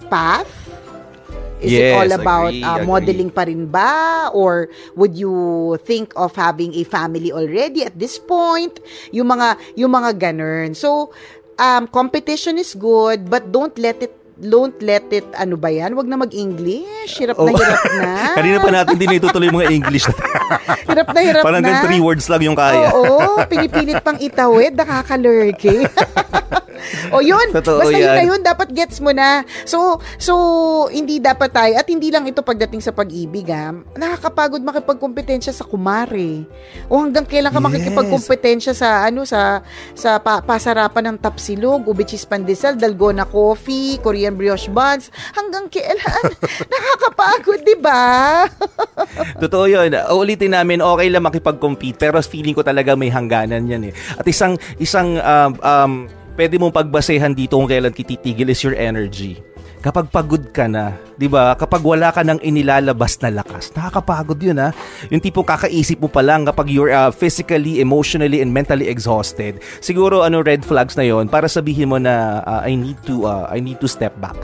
[0.08, 0.48] path,
[1.64, 2.86] Is it Yes, all about agree, uh, agree.
[2.86, 4.28] modeling pa rin ba?
[4.30, 5.32] Or would you
[5.88, 8.78] think of having a family already at this point?
[9.10, 10.76] Yung mga, yung mga ganun.
[10.76, 11.10] So,
[11.56, 15.94] um, competition is good, but don't let it don't let it, ano ba yan?
[15.94, 17.22] Wag na mag-English.
[17.22, 17.54] Hirap na Oo.
[17.54, 18.10] hirap na.
[18.10, 18.34] Oh.
[18.42, 20.10] Kanina pa natin din itutuloy mga English.
[20.90, 21.68] hirap na hirap Parang na.
[21.70, 22.90] din three words lang yung kaya.
[22.98, 25.86] Oo, pinipilit pang itawid, nakakalurky.
[27.10, 28.16] o yun, Totoo basta yun yan.
[28.16, 29.42] na yun, dapat gets mo na.
[29.64, 30.34] So, so
[30.88, 33.70] hindi dapat tayo, at hindi lang ito pagdating sa pag-ibig, ha?
[33.94, 36.44] nakakapagod makipagkompetensya sa kumare.
[36.88, 37.66] O hanggang kailan ka Yes.
[37.66, 44.34] makikipagkompetensya sa, ano, sa, sa pa- pasarapan ng tapsilog, ube cheese pandesal, dalgona coffee, Korean
[44.34, 46.24] brioche buns, hanggang kailan?
[46.72, 48.44] Nakakapagod, di ba?
[49.42, 49.90] Totoo yun.
[50.12, 53.92] Ulitin namin, okay lang makipag-compete, pero feeling ko talaga may hangganan yan eh.
[54.16, 55.92] At isang, isang, um, um,
[56.34, 59.38] pwede mong pagbasehan dito kung kailan kititigil is your energy.
[59.84, 61.52] Kapag pagod ka na, 'di ba?
[61.60, 64.72] Kapag wala ka nang inilalabas na lakas, nakakapagod 'yun ha.
[65.12, 69.60] Yung tipo kakaisip mo pa lang kapag you're uh, physically, emotionally and mentally exhausted.
[69.84, 73.44] Siguro ano red flags na 'yon para sabihin mo na uh, I need to uh,
[73.52, 74.40] I need to step back.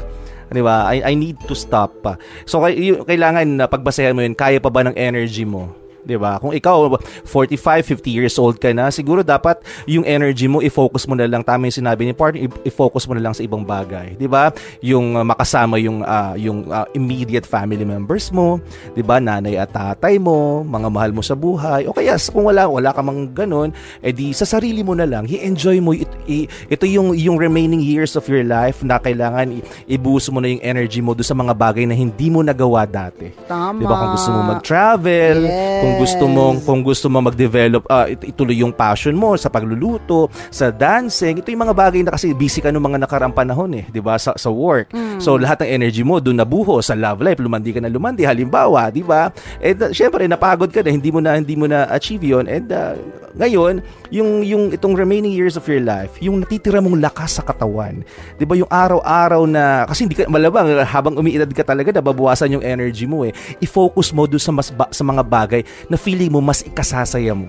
[0.52, 0.84] 'Di ba?
[0.92, 2.04] I, I need to stop.
[2.44, 2.60] So
[3.08, 5.72] kailangan na pagbasehan mo 'yun, kaya pa ba ng energy mo?
[6.02, 6.38] 'Di ba?
[6.38, 11.14] Kung ikaw 45, 50 years old ka na, siguro dapat yung energy mo i-focus mo
[11.14, 14.26] na lang tama yung sinabi ni partner, i-focus mo na lang sa ibang bagay, 'di
[14.26, 14.50] ba?
[14.80, 18.58] Yung uh, makasama yung uh, yung uh, immediate family members mo,
[18.92, 19.20] 'di ba?
[19.20, 21.86] Nanay at tatay mo, mga mahal mo sa buhay.
[21.86, 25.78] O kaya kung wala wala ka mang ganun, edi sa sarili mo na lang, i-enjoy
[25.78, 30.30] mo it, i- ito yung yung remaining years of your life na kailangan i- i-boost
[30.30, 33.30] mo na yung energy mo do sa mga bagay na hindi mo nagawa dati.
[33.46, 33.78] Tama.
[33.78, 33.94] 'Di ba?
[33.96, 35.36] Kung gusto mo mag-travel,
[35.80, 40.68] kung gusto mo kung gusto mo mag-develop it- ituloy yung passion mo sa pagluluto, sa
[40.68, 44.00] dancing, ito yung mga bagay na kasi busy ka nung mga nakaraang panahon eh, 'di
[44.02, 44.20] ba?
[44.20, 44.92] Sa, sa work.
[45.18, 48.92] So lahat ng energy mo doon nabuho sa love life, lumandi ka na lumandi halimbawa,
[48.92, 49.32] 'di ba?
[49.58, 52.68] And uh, syempre napagod ka na, hindi mo na hindi mo na achieve 'yon and
[52.70, 52.94] uh,
[53.38, 53.78] ngayon,
[54.10, 58.02] yung yung itong remaining years of your life, yung natitira mong lakas sa katawan.
[58.36, 62.64] 'Di ba yung araw-araw na kasi hindi ka malabang habang umiidad ka talaga nababawasan yung
[62.66, 63.32] energy mo eh.
[63.62, 67.46] I-focus mo doon sa mas ba- sa mga bagay na feeling mo mas ikasasaya mo.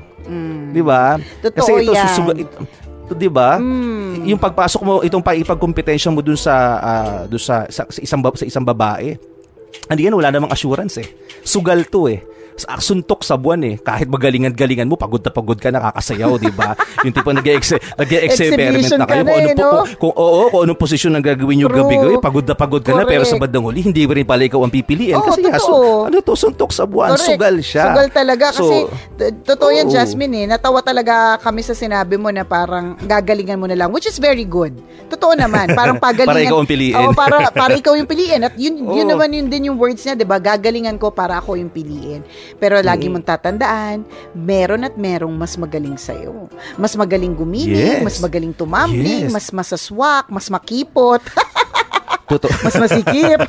[0.72, 1.18] 'Di ba?
[1.42, 2.58] Kasi ito susuga ito,
[3.12, 3.58] 'di ba?
[4.24, 8.46] Yung pagpasok mo itong paipagkompetensya mo dun sa ah, dun sa, sa, sa isang sa
[8.46, 9.18] isang babae.
[9.90, 11.08] Hindi yan, wala namang assurance eh.
[11.42, 12.22] Sugal to eh.
[12.62, 13.76] Sa- Suntok sa buwan eh.
[13.78, 16.78] Kahit magalingan-galingan mo, pagod na pagod ka, nakakasayaw, di ba?
[17.06, 19.24] Yung tipo nag-experiment na kayo.
[19.24, 19.72] Kung, eh, anong, po- no?
[19.72, 21.82] kung, kung, oo, kung anong posisyon ang gagawin yung True.
[21.84, 23.44] gabi-gabi, pagod na pagod ka na, pero sa Correct.
[23.44, 25.16] bandang huli, hindi rin pala ikaw ang pipiliin.
[25.16, 27.28] Oo, kasi su- ano to, suntok sa buwan, Correct.
[27.28, 27.84] sugal siya.
[27.90, 28.78] Sugal talaga So, kasi
[29.44, 29.88] totoo yan.
[29.88, 30.46] Jasmine eh.
[30.48, 34.44] Natawa talaga kami sa sinabi mo na parang gagalingan mo na lang which is very
[34.44, 34.76] good.
[35.08, 36.32] Totoo naman, parang pagalingan.
[36.32, 36.96] Para ikaw ang piliin.
[36.96, 40.14] Oo, para para ikaw yung piliin at yun yun naman yun din yung words niya,
[40.14, 40.38] 'di ba?
[40.38, 42.22] Gagalingan ko para ako yung piliin.
[42.60, 43.14] Pero lagi Mm.
[43.16, 43.98] mong tatandaan,
[44.34, 46.16] meron at merong mas magaling sa
[46.76, 48.04] Mas magaling gumiling, Yes.
[48.04, 49.32] mas magaling tumambling, Yes.
[49.32, 51.22] mas masaswak, mas makipot,
[52.32, 52.52] Totoo.
[52.64, 53.40] mas masikip.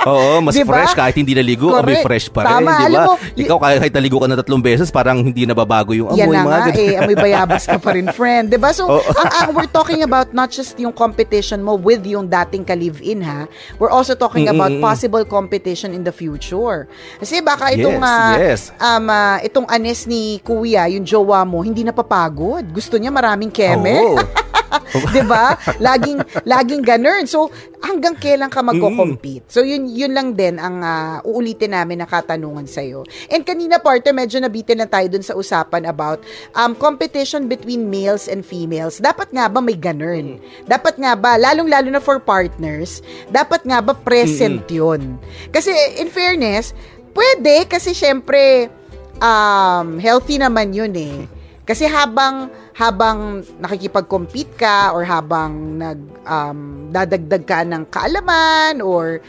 [0.00, 0.72] Oo, mas Diba?
[0.72, 2.04] fresh kahit hindi naligo, amoy Correct.
[2.04, 3.04] fresh pa rin, Tama, di ba?
[3.04, 6.20] mo, Ikaw kahit, naligo ka na tatlong beses, parang hindi nababago yung amoy.
[6.20, 8.48] Yan na mga nga eh, amoy bayabas ka pa rin, friend.
[8.48, 9.02] 'Di ba So, Oo.
[9.12, 13.44] ang, ang we're talking about not just yung competition mo with yung dating ka-live-in, ha?
[13.76, 14.56] We're also talking Mm-mm.
[14.56, 16.88] about possible competition in the future.
[17.20, 18.60] Kasi baka itong, Yes, ah, yes.
[18.78, 22.64] um, ah, itong anes ni Kuya, yung jowa mo, hindi napapagod.
[22.70, 23.96] Gusto niya maraming keme.
[23.98, 24.16] Oo.
[25.12, 25.58] 'Di ba?
[25.82, 27.26] Laging laging ganun.
[27.26, 27.50] So,
[27.82, 29.48] hanggang kailan ka magko-compete?
[29.50, 33.02] So, yun yun lang din ang ah, uulitin namin na katanungan sa iyo.
[33.30, 36.22] And kanina parte medyo nabitin na tayo dun sa usapan about
[36.54, 39.02] um competition between males and females.
[39.02, 40.38] Dapat nga ba may ganun?
[40.66, 43.02] Dapat nga ba lalong-lalo na for partners,
[43.32, 45.18] dapat nga ba present 'yun?
[45.50, 46.72] Kasi in fairness,
[47.16, 48.70] pwede kasi syempre
[49.18, 51.39] um healthy naman 'yun eh.
[51.70, 59.22] Kasi habang habang nakikipag-compete ka or habang nag um, dadagdag ka ng kaalaman or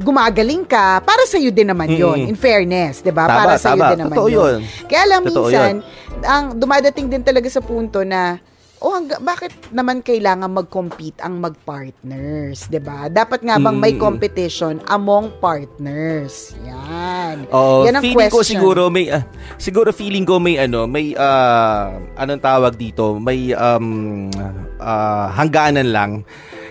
[0.00, 2.32] gumagaling ka, para sa iyo din naman 'yon.
[2.32, 3.28] In fairness, 'di ba?
[3.28, 4.40] Para sa iyo din naman Totoo 'yun.
[4.40, 4.88] yun.
[4.88, 5.72] Kaya lang Totoo minsan
[6.24, 8.40] ang dumadating din talaga sa punto na
[8.82, 13.06] oh hangga, bakit naman kailangan mag-compete ang mag-partners, 'di ba?
[13.06, 14.02] Dapat nga bang may Mm.
[14.02, 16.52] competition among partners?
[16.62, 17.46] Yan.
[17.48, 18.58] Oo, Yan ang feeling ko question.
[18.58, 19.22] siguro may ah,
[19.56, 24.26] siguro feeling ko may ano, may ah, anong tawag dito, may um
[24.76, 26.12] ah, hangganan lang.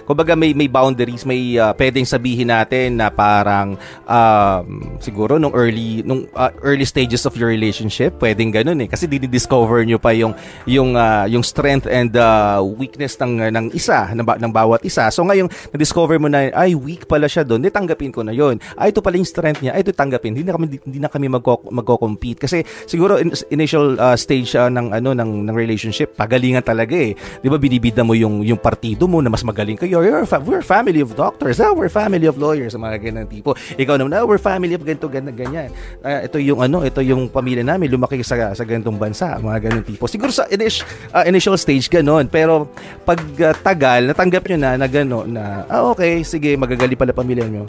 [0.05, 6.01] Kumbaga may may boundaries, may ah, pwedeng sabihin natin na parang um, siguro nung early
[6.03, 10.33] nung ah, early stages of your relationship, pwedeng ganun eh kasi dinidiscover nyo pa yung
[10.65, 15.09] yung ah, yung strength and ah, weakness ng ng isa ng, ng bawat isa.
[15.11, 18.59] So ngayon na-discover mo na ay weak pala siya doon, tanggapin ko na yon.
[18.75, 20.35] Ay ito pala yung strength niya, ay ito tanggapin.
[20.35, 24.71] Hindi na kami hindi na kami magko magko-compete kasi siguro in, initial ah, stage ah,
[24.71, 27.13] ng ano ng ng relationship, pagalingan talaga eh.
[27.15, 29.90] 'Di ba binibida mo yung yung partido mo na mas magaling kayo.
[29.91, 33.51] You're, fa- we're family of doctors, ah, we're family of lawyers, mga ganun tipo.
[33.75, 35.67] Ikaw naman, ah, we're family of ganito, ganito, ganyan.
[35.99, 39.84] Ah, ito yung ano, ito yung pamilya namin, lumaki sa sa ganitong bansa, mga ganun
[39.84, 40.08] tipo.
[40.08, 40.88] Siguro sa initial,
[41.27, 42.71] initial stage ganun, pero
[43.04, 47.43] pag ah, tagal, natanggap nyo na na gano'n na, ah okay, sige, magagali pala pamilya
[47.51, 47.67] nyo.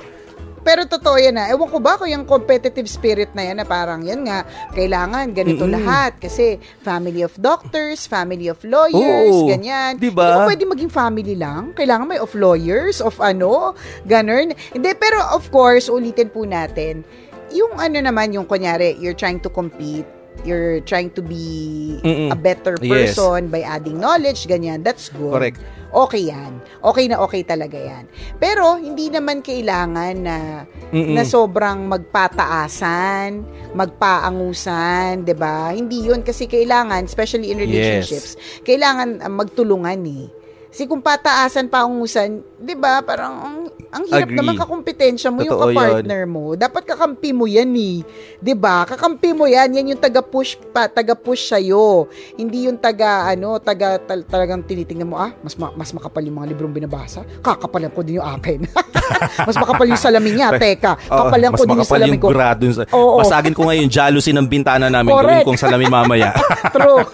[0.62, 1.50] Pero totoo yan na.
[1.50, 5.66] Ewan ko ba kung yung competitive spirit na yan na parang yan nga, kailangan ganito
[5.66, 5.74] Mm-mm.
[5.74, 6.16] lahat.
[6.16, 9.50] Kasi family of doctors, family of lawyers, Oo.
[9.50, 9.98] ganyan.
[9.98, 10.22] Diba?
[10.22, 11.74] Hindi ba pwede maging family lang?
[11.74, 13.74] Kailangan may of lawyers, of ano,
[14.06, 14.54] ganun.
[14.70, 17.02] Hindi, pero of course, ulitin po natin,
[17.50, 20.06] yung ano naman, yung kunyari, you're trying to compete,
[20.42, 22.30] you're trying to be Mm-mm.
[22.32, 23.12] a better Yes.
[23.18, 25.34] person by adding knowledge, ganyan, that's good.
[25.34, 25.60] Correct.
[25.92, 26.56] Okay yan.
[26.80, 28.08] Okay na okay talaga yan.
[28.40, 31.12] Pero, hindi naman kailangan na Mm-mm.
[31.12, 33.44] na sobrang magpataasan,
[33.76, 35.72] magpaangusan, 'di ba?
[35.72, 40.41] Hindi 'yun kasi kailangan, especially in relationships, kailangan uh, magtulungan eh.
[40.72, 43.04] Kasi kung pataasan, paangusan, 'di ba?
[43.04, 43.56] Parang ang,
[43.92, 44.40] ang hirap Agree.
[44.40, 45.76] naman kakompetensya mo yung Totoo yun.
[45.76, 46.56] kapartner mo.
[46.56, 48.00] Dapat kakampi mo 'yan eh.
[48.40, 48.88] 'Di ba?
[48.88, 52.08] Kakampi mo 'yan, yan yung taga-push pa, taga-push sa'yo.
[52.34, 56.40] Hindi yung taga ano, taga tal- talagang tinitingnan mo, ah, mas ma- mas makapal yung
[56.40, 57.20] mga librong binabasa.
[57.44, 58.64] Kakapalan ko din yung akin.
[59.46, 60.96] mas makapal yung salamin niya, teka.
[61.20, 62.26] Kapalan mas ko din yung makapal salamin ko.
[62.32, 62.64] grado.
[62.72, 63.20] Sa, Oo.
[63.20, 65.12] Basagin ko ngayon jealousy ng bintana namin.
[65.12, 65.44] Correct.
[65.44, 66.32] Gawin kong salamin mamaya.
[66.74, 67.04] True.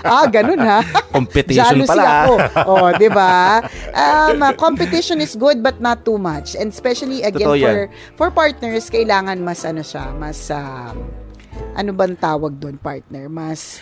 [0.00, 0.80] ah, ganun ha.
[1.12, 2.24] Competition Jealousy pala.
[2.24, 2.34] ako.
[2.64, 3.64] Oh, 'di ba?
[3.94, 6.54] Um, uh, competition is good but not too much.
[6.54, 8.14] And especially again Totoo for yan.
[8.14, 11.06] for partners kailangan mas ano siya, mas um,
[11.76, 13.28] ano bang tawag doon partner?
[13.28, 13.78] Mas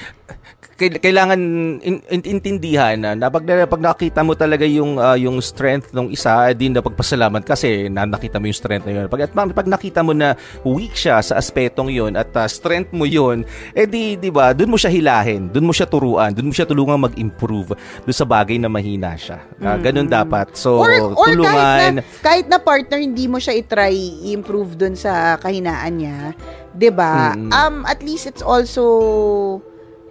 [0.74, 1.38] Kail- kailangan
[1.86, 6.10] in, in- intindihan na, na pag, pag nakita mo talaga yung ah, yung strength ng
[6.10, 9.06] isa, eh, din na pagpasalamat kasi na nakita mo yung strength na yun.
[9.06, 10.34] Pag, at pag, nakita mo na
[10.66, 14.74] weak siya sa aspetong yun at ah, strength mo yun, eh di, di ba, doon
[14.74, 18.58] mo siya hilahin, doon mo siya turuan, doon mo siya tulungan mag-improve doon sa bagay
[18.58, 19.46] na mahina siya.
[19.62, 20.58] Ah, ganun dapat.
[20.58, 21.54] So, or, or tulungan.
[21.54, 26.34] kahit na, kahit na partner hindi mo siya i-try i-improve doon sa kahinaan niya,
[26.74, 27.38] 'di ba?
[27.38, 27.50] Mm.
[27.54, 29.60] Um at least it's also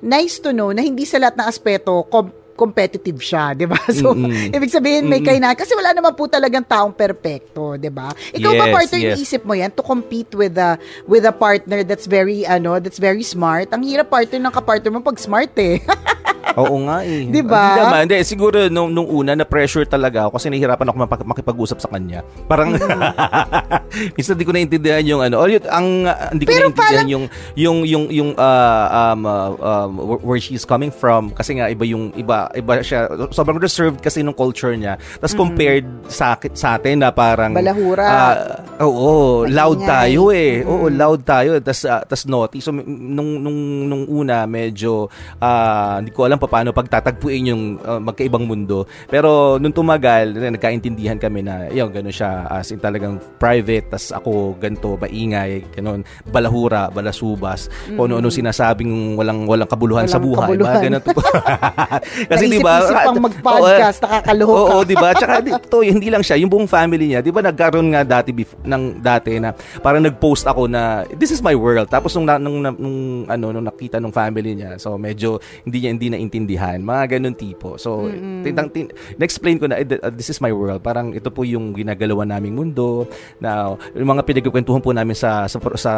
[0.03, 3.79] nice to know na hindi sa lahat ng aspeto com- competitive siya, 'di ba?
[3.89, 4.51] So, Mm-mm.
[4.51, 5.27] ibig sabihin may Mm-mm.
[5.27, 8.09] kahinaan kasi wala naman po talagang taong perpekto, 'di ba?
[8.31, 9.07] Ikaw ba Yes, partner yes.
[9.13, 13.21] iniisip mo 'yan to compete with a with a partner that's very ano, that's very
[13.21, 13.69] smart.
[13.69, 15.81] Ang hirap partner ng kapartner mo pag smart eh.
[16.53, 17.25] Oo nga eh.
[17.25, 17.63] Di ba?
[17.65, 17.99] Hindi naman.
[18.05, 22.21] Hindi, siguro nung, nung una, na-pressure talaga ako kasi nahihirapan ako mapag- makipag-usap sa kanya.
[22.45, 22.77] Parang,
[24.15, 27.25] minsan di ko naintindihan yung ano, yun, ang, ah, hindi ko Pero naintindihan parang- yung,
[27.55, 29.49] yung, yung, yung, ah, um, ah,
[29.85, 31.31] um, where- where she's coming from.
[31.31, 33.05] Kasi nga, iba yung, iba, iba siya.
[33.29, 34.95] Sobrang reserved kasi nung culture niya.
[35.15, 38.03] Tapos compared sa, sa atin na parang, Balahura.
[38.03, 38.35] ah,
[38.79, 39.89] oo, loud Maingay.
[39.89, 40.53] tayo eh.
[40.61, 41.55] Oo, loud tayo.
[41.59, 42.59] Tas, ah, tas naughty.
[42.59, 47.99] So, nung, nung, nung una, medyo, ah, hindi ko alam pa paano pagtatagpuin yung ah,
[47.99, 48.83] magkaibang mundo.
[49.05, 54.09] Pero, nung tumagal, na- nagkaintindihan kami na, yun, gano'n siya, as in talagang private, tas
[54.09, 60.47] ako, ganito, maingay, gano'n, balahura, balasubas, kung ano-ano sinasabing walang, walang kabuluhan sa Walang buhay.
[60.49, 60.73] kabuluhan.
[60.73, 61.03] Mga ganun.
[62.33, 62.73] Kasi di ba?
[62.83, 64.53] Pang mag-podcast, nakakaloka.
[64.53, 65.09] Oo, di ba?
[65.13, 65.33] Tsaka
[65.69, 68.99] to, hindi lang siya, yung buong family niya, di ba nagkaroon nga dati bef- ng
[68.99, 71.87] dati na parang nag-post ako na this is my world.
[71.87, 72.97] Tapos nung, nung, nung, nung
[73.29, 76.79] ano nung nakita ng family niya, so medyo hindi niya hindi naintindihan.
[76.79, 77.75] Mga ganun tipo.
[77.77, 78.09] So,
[78.43, 80.81] tintang, tin, na-explain ko na, eh, th- this is my world.
[80.81, 83.05] Parang ito po yung ginagalawan naming mundo.
[83.37, 85.91] Na, yung mga pinagkukwentuhan po namin sa, sa, sa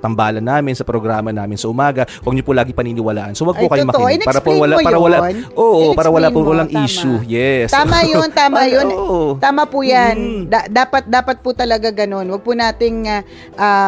[0.00, 3.34] tambalan namin, sa programa namin sa umaga, huwag niyo po lagi paniniwalaan.
[3.34, 4.00] So, wag po Ay, totoo.
[4.06, 4.26] makinig.
[4.26, 5.79] Para po wala, para wala, yun.
[5.82, 6.84] Oo, para wala po walang tama.
[6.84, 7.18] issue.
[7.24, 7.70] Yes.
[7.70, 8.86] Tama yun, tama yun.
[8.86, 9.36] oo.
[9.36, 10.14] Tama po yan.
[10.14, 10.42] Mm.
[10.46, 12.28] Da- dapat dapat po talaga ganun.
[12.28, 13.22] Wag po nating ah,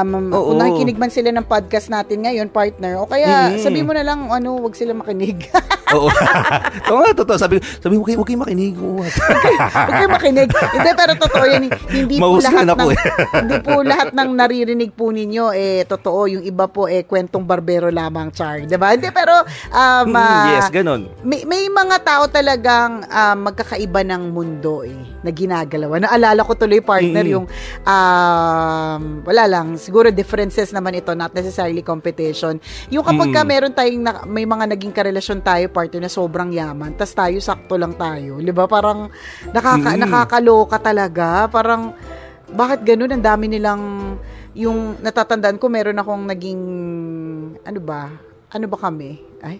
[0.00, 0.50] um, Oo.
[0.50, 3.58] kung nakikinig man sila ng podcast natin ngayon, partner, o kaya Mm.
[3.58, 5.48] sabi mo na lang ano, wag sila makinig.
[5.92, 6.08] Oo.
[6.88, 7.36] Oo nga, totoo.
[7.36, 8.72] Sabi, sabi mo, huwag kayo makinig.
[8.74, 9.12] Huwag
[9.90, 10.48] kayo makinig.
[10.48, 11.62] Hindi, pero totoo yan.
[11.86, 12.98] Hindi po Mahusgan lahat ako ng, eh.
[13.36, 16.20] hindi po lahat ng naririnig po ninyo, eh, totoo.
[16.28, 18.64] Yung iba po, eh, kwentong barbero lamang, Char.
[18.64, 18.92] Di ba?
[18.92, 21.12] Hindi, pero, um, Mm, ah, yes, ganun.
[21.20, 25.98] may, may mga tao talagang um, magkakaiba ng mundo eh, na ginagalawa.
[25.98, 27.46] Naalala ko tuloy, partner, yung,
[27.82, 32.60] um, wala lang, siguro differences naman ito, not necessarily competition.
[32.92, 36.94] Yung kapag ka meron tayong, na- may mga naging karelasyon tayo, partner, na sobrang yaman,
[36.94, 38.38] tas tayo, sakto lang tayo.
[38.38, 38.68] Di ba?
[38.68, 39.10] Parang,
[39.50, 40.00] nakaka, Mm.
[40.06, 41.48] nakakaloka talaga.
[41.48, 41.96] Parang,
[42.52, 43.10] bakit ganun?
[43.10, 43.82] Ang dami nilang,
[44.52, 46.62] yung natatandaan ko, meron akong naging,
[47.64, 48.12] ano ba?
[48.52, 49.31] Ano ba kami?
[49.42, 49.58] Ay,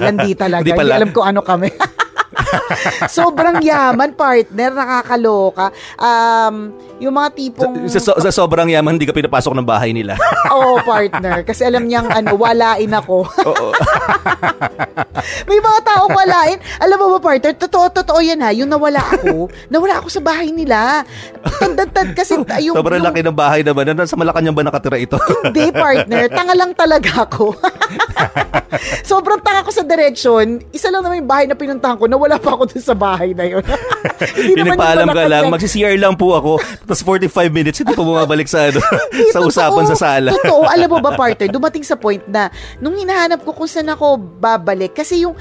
[0.00, 0.64] landi talaga.
[0.64, 1.68] Hindi alam ko ano kami.
[3.18, 4.70] Sobrang yaman, partner.
[4.74, 5.70] Nakakaloka.
[5.98, 7.86] Um, yung mga tipong...
[7.86, 10.18] Sa, sa, sa sobrang yaman, hindi ka pinapasok ng bahay nila.
[10.54, 11.46] Oo, partner.
[11.46, 13.26] Kasi alam niyang ano, walain ako.
[13.46, 13.68] Oo.
[15.50, 16.58] May mga taong walain.
[16.82, 17.54] Alam mo ba, partner?
[17.54, 18.50] Totoo, totoo yan ha.
[18.54, 21.06] Yung nawala ako, nawala ako sa bahay nila.
[21.62, 22.34] Tandantad kasi
[22.66, 22.74] yung...
[22.74, 23.94] Sobrang yung, laki ng bahay naman.
[23.94, 25.18] Nasa Malacanang ba nakatira ito?
[25.46, 26.26] Hindi, partner.
[26.34, 27.54] Tanga lang talaga ako.
[29.06, 30.60] Sobrang tanga ko sa direction.
[30.74, 33.44] Isa lang naman yung bahay na pinuntahan ko, nawala pa ako dun sa bahay na
[33.44, 33.64] yun.
[34.58, 36.52] Pinagpaalam ka lang, magsi-CR lang po ako.
[36.86, 38.80] Tapos 45 minutes, hindi pa bumabalik sa ano,
[39.34, 39.92] sa usapan totoo.
[39.92, 40.30] sa sala.
[40.38, 40.62] Totoo.
[40.74, 44.94] Alam mo ba, partner, dumating sa point na nung hinahanap ko kung saan ako babalik,
[44.94, 45.34] kasi yung,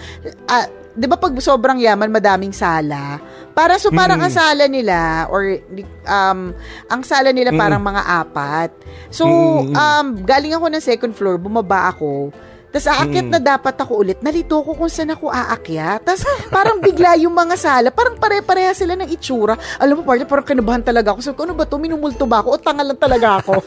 [0.50, 0.66] ah,
[0.98, 3.22] di ba pag sobrang yaman, madaming sala,
[3.54, 4.26] para so parang Mm.
[4.26, 4.98] ang sala nila,
[5.30, 5.62] or
[6.06, 6.54] um,
[6.90, 7.60] ang sala nila Mm.
[7.62, 8.70] parang mga apat.
[9.14, 9.74] So, mm.
[9.78, 12.34] um, galing ako ng second floor, bumaba ako,
[12.68, 13.32] tapos aakyat Mm.
[13.32, 14.20] na dapat ako ulit.
[14.20, 16.04] Nalito ko kung saan ako aakyat.
[16.04, 19.56] Tapos parang bigla yung mga sala, parang pare-pareha sila ng itsura.
[19.78, 21.20] Alam mo, partner, parang kinabahan talaga ako.
[21.22, 21.78] Sabi ko, ano ba to?
[21.78, 22.50] Minumulto ba ako?
[22.50, 23.54] O tanga lang talaga ako?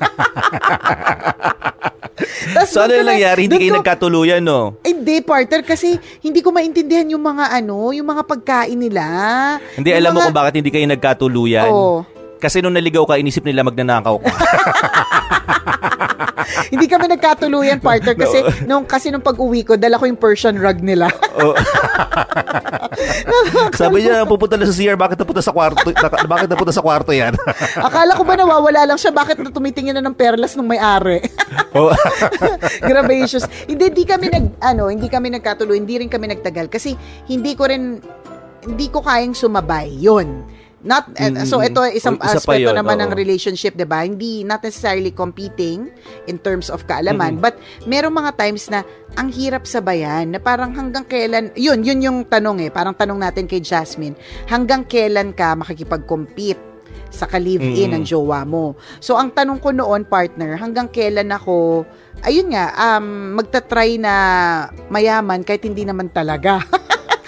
[2.51, 3.41] Tapos So ano yung na- nangyari?
[3.43, 4.77] Hindi kayo ko- nagkatuluyan, no?
[4.83, 9.05] Hindi, partner, kasi hindi ko maintindihan yung mga ano, yung mga pagkain nila.
[9.73, 11.69] Hindi Yung alam mo mga- kung bakit hindi kayo nagkatuluyan.
[11.69, 12.05] Oo.
[12.37, 14.33] Kasi nung naligaw ka, inisip nila magnanakaw ka.
[16.73, 20.81] hindi kami nagkatuluyan, partner, kasi nung kasi nung pag-uwi ko, dala ko yung Persian rug
[20.81, 21.09] nila.
[21.39, 21.55] Oo.
[23.81, 25.89] Sabi niya, pupunta na sa CR, bakit napunta sa kwarto?
[25.89, 27.35] na- bakit napunta sa kwarto yan?
[27.89, 29.15] Akala ko ba nawawala lang siya?
[29.15, 31.23] Bakit na tumitingin na ng perlas nung may-ari?
[31.77, 31.93] Oo.
[32.83, 33.47] Gracious.
[33.69, 36.97] Hindi, hindi kami nag, ano, hindi kami nagkatuloy, hindi rin kami nagtagal kasi
[37.31, 38.01] hindi ko rin,
[38.67, 39.89] hindi ko kayang sumabay.
[40.01, 40.60] Yun.
[40.81, 42.17] Not, eh, Mm, so ito isang.
[42.17, 43.03] Isa yun, naman oo.
[43.05, 44.01] ng relationship, 'di ba?
[44.01, 45.93] Hindi not necessarily competing
[46.25, 47.45] in terms of kaalaman, Mm-mm.
[47.45, 48.81] but merong mga times na
[49.13, 53.45] ang hirap sabayan na parang hanggang kailan, yun, yun yung tanong eh, parang tanong natin
[53.45, 54.17] kay Jasmine,
[54.49, 56.71] hanggang kailan ka makikipag-compete
[57.11, 57.95] sa ka-live-in Mm.
[58.01, 58.79] ng jowa mo.
[59.03, 61.83] So, ang tanong ko noon, partner, hanggang kailan ako,
[62.23, 64.15] ayun nga, um, magta-try na
[64.89, 66.63] mayaman kahit hindi naman talaga.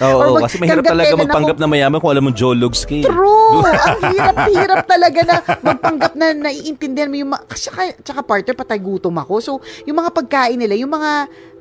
[0.03, 2.93] Oo, Or mag- kasi mahirap talaga magpanggap ako- na mayaman kung alam mo jologs ka
[2.93, 3.05] eh.
[3.05, 3.63] True!
[3.87, 9.15] ang hirap-hirap talaga na magpanggap na naiintindihan mo yung mga, tsaka, tsaka partner, patay gutom
[9.15, 9.33] ako.
[9.39, 9.51] So,
[9.83, 11.11] yung mga pagkain nila, yung mga,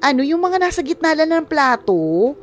[0.03, 2.35] ano, yung mga nasa gitna lang ng plato,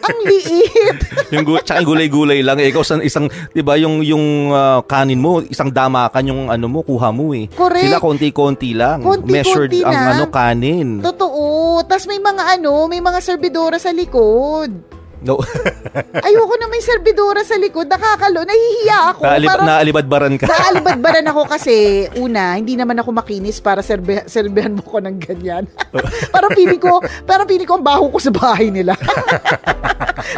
[0.00, 0.98] ang liit.
[1.34, 2.72] yung gu- tsaka gulay-gulay lang eh.
[2.72, 6.80] Ikaw sa isang, 'di ba, yung yung ah, kanin mo, isang damakan yung ano mo,
[6.80, 7.44] kuha mo eh.
[7.50, 7.84] Correct.
[7.84, 9.04] Sila konti-konti lang.
[9.04, 10.08] Konti-konti Measured ang lang.
[10.16, 10.88] ano kanin.
[11.04, 11.44] Totoo.
[11.84, 14.99] Tapos may mga ano, may mga servidora sa likod.
[15.20, 15.36] No.
[16.26, 17.84] Ayoko na may servidora sa likod.
[17.84, 18.40] Nakakalo.
[18.40, 19.22] Nahihiya ako.
[19.28, 20.46] Naalib- Parang- naalibadbaran ka.
[20.48, 21.74] Naalibadbaran ako kasi,
[22.16, 25.68] una, hindi naman ako makinis para serbe, serbehan mo ko ng ganyan.
[26.34, 28.96] parang feeling ko, parang feeling ko ang baho ko sa bahay nila.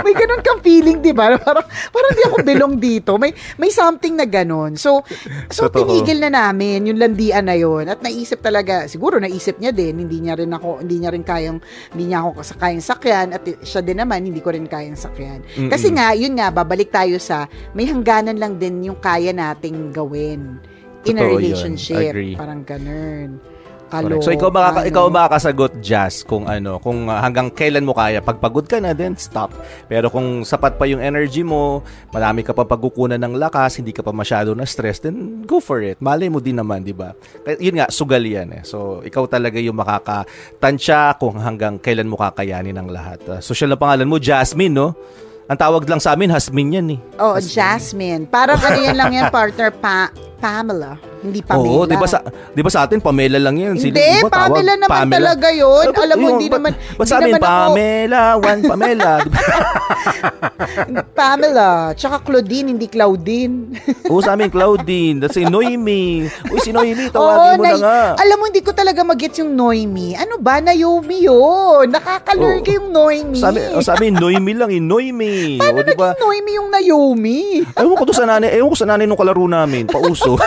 [0.02, 1.38] may ganun kang feeling, di ba?
[1.38, 3.14] Parang, parang di ako belong dito.
[3.22, 3.30] May,
[3.62, 4.74] may something na ganun.
[4.74, 5.06] So,
[5.46, 5.86] so Totoo.
[5.86, 10.18] tinigil na namin yung landian na yon At naisip talaga, siguro naisip niya din, hindi
[10.18, 11.62] niya rin ako, hindi niya rin kayang,
[11.94, 15.44] hindi niya ako sa kayang sakyan at siya din naman, hindi ko rin kayang sakyan.
[15.52, 15.68] Mm-mm.
[15.68, 17.44] Kasi nga, yun nga, babalik tayo sa,
[17.76, 20.56] may hangganan lang din yung kaya nating gawin
[21.04, 21.36] in a Totoo yun.
[21.36, 22.12] relationship.
[22.40, 23.51] Parang ganun.
[23.92, 24.24] Nakakaloka.
[24.24, 24.88] So ikaw makaka ano.
[24.88, 28.24] ikaw makakasagot Jazz kung ano, kung uh, hanggang kailan mo kaya.
[28.24, 29.52] Pag pagod ka na then stop.
[29.92, 34.00] Pero kung sapat pa yung energy mo, marami ka pa pagkukunan ng lakas, hindi ka
[34.00, 36.00] pa masyado na stress, then go for it.
[36.00, 37.12] Malay mo din naman, 'di ba?
[37.44, 38.62] Kaya Yun nga, sugal yan eh.
[38.64, 43.20] So ikaw talaga yung makakatansya kung hanggang kailan mo kakayanin ang lahat.
[43.28, 44.96] Uh, social na pangalan mo, Jasmine, no?
[45.50, 47.00] Ang tawag lang sa amin, Hasmin yan eh.
[47.20, 48.24] Oh, Jasmine.
[48.30, 50.08] Parang ano yan lang yan, partner, pa
[50.40, 51.11] Pamela.
[51.22, 51.70] Hindi Pamela.
[51.70, 53.78] Oo, 'di ba sa 'di ba sa atin Pamela lang 'yun.
[53.78, 54.58] Hindi, di ba tawag?
[54.58, 55.84] Pamela naman talaga yun.
[55.88, 59.12] Ba- Alam mo, hindi ba't- naman- Ba't hindi sa amin, naman ako- Pamela, one Pamela.
[59.22, 59.38] Ba?
[61.14, 61.68] Pamela.
[61.94, 63.54] Tsaka Claudine, hindi Claudine.
[64.10, 65.16] Oo, sa amin, Claudine.
[65.18, 66.26] That's si Noemi.
[66.50, 67.98] Uy, si Noemi, Oo, tawagin mo na Nay- nga.
[68.18, 70.14] Alam mo, hindi ko talaga mag-gets yung Noemi.
[70.14, 70.58] Ano ba?
[70.58, 71.86] Naomi yun.
[71.86, 72.76] Nakakalurga Oo.
[72.76, 73.38] yung Noemi.
[73.38, 74.82] Sa amin, oh, sa amin, Noemi lang eh.
[74.82, 75.56] Noemi.
[75.56, 76.10] Paano o, di ba?
[76.10, 77.40] naging Noemi yung Naomi?
[77.72, 80.34] Ewan ko to sa nanay, ewan ko sa nanay nung kalaro namin, pauso.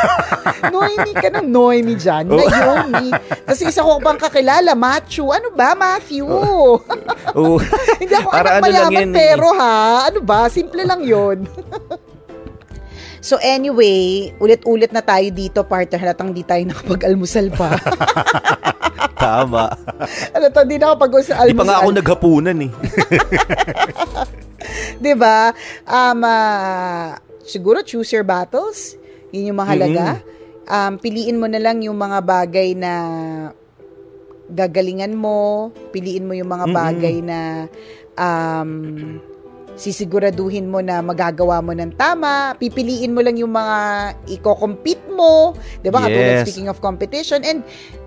[0.72, 2.26] Noemi ka ng Noemi dyan.
[2.32, 2.48] Oo.
[2.48, 3.08] Naomi.
[3.46, 5.30] Kasi isa ko pang kakilala, Matthew.
[5.30, 6.26] Ano ba, Matthew?
[6.26, 6.82] Oo.
[8.02, 9.16] Hindi ako Para anak ano lang mayaman, eh.
[9.16, 9.76] pero ha,
[10.08, 11.46] ano ba, simple lang yon.
[13.28, 16.00] so anyway, ulit-ulit na tayo dito, partner.
[16.02, 17.76] Halatang di tayo nakapag-almusal pa.
[19.26, 19.72] Tama.
[20.36, 21.48] Halatang di nakapag-almusal.
[21.50, 22.72] Di pa nga ako naghapunan eh.
[25.00, 25.52] 'Di ba?
[25.86, 28.96] Um, ah, siguro choose your battles.
[29.36, 30.24] Yun yung mahalaga.
[30.66, 32.94] Um, piliin mo na lang yung mga bagay na
[34.50, 35.70] gagalingan mo.
[35.94, 37.40] Piliin mo yung mga bagay na
[38.18, 38.72] um,
[39.76, 42.56] sisiguraduhin mo na magagawa mo ng tama.
[42.56, 43.78] Pipiliin mo lang yung mga
[44.32, 45.54] i-compete mo.
[45.84, 46.08] 'Di ba?
[46.08, 46.44] Katulad Yes.
[46.48, 47.44] speaking of competition.
[47.44, 47.60] And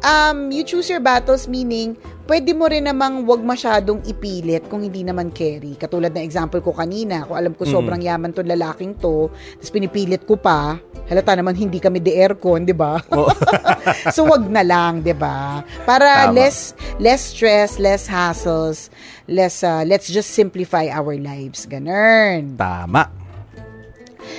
[0.02, 1.94] um, you choose your battles meaning
[2.28, 5.74] pwede mo rin namang wag masyadong ipilit kung hindi naman carry.
[5.74, 7.72] Katulad ng example ko kanina, kung alam ko Mm.
[7.72, 10.76] sobrang yaman tong lalaking to, tapos pinipilit ko pa,
[11.08, 13.00] halata naman hindi kami de aircon, 'di ba?
[13.16, 13.32] Oo.
[14.14, 15.64] so wag na lang, 'di ba?
[15.88, 16.36] Para Tama.
[16.36, 18.92] less less stress, less hassles,
[19.24, 21.64] less uh, let's just simplify our lives.
[21.64, 22.60] Ganun.
[22.60, 23.17] Tama.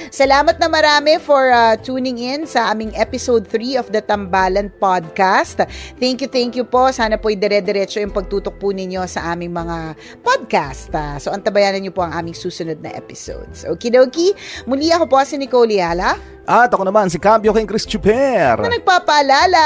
[0.09, 5.63] Salamat na marami for uh, tuning in sa aming episode 3 of the Tambalan Podcast.
[5.97, 6.89] Thank you, thank you po.
[6.89, 10.89] Sana po dire-diretso yung pagtutok po ninyo sa aming mga podcast.
[10.93, 13.63] Ah, so, antabayanan niyo po ang aming susunod na episodes.
[13.65, 14.33] Okidoki,
[14.65, 18.57] muli ako po si Nicole Yala At ako naman, si Cambio King Chris Chuper.
[18.57, 19.65] na nagpapaalala.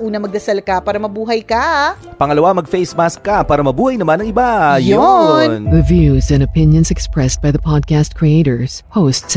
[0.00, 2.00] Una, magdasal ka para mabuhay ka.
[2.16, 4.80] Pangalawa, mag-face mask ka para mabuhay naman ng iba.
[4.80, 4.96] Yun.
[4.96, 5.60] Yun.
[5.68, 9.36] The views and opinions expressed by the podcast creators, hosts,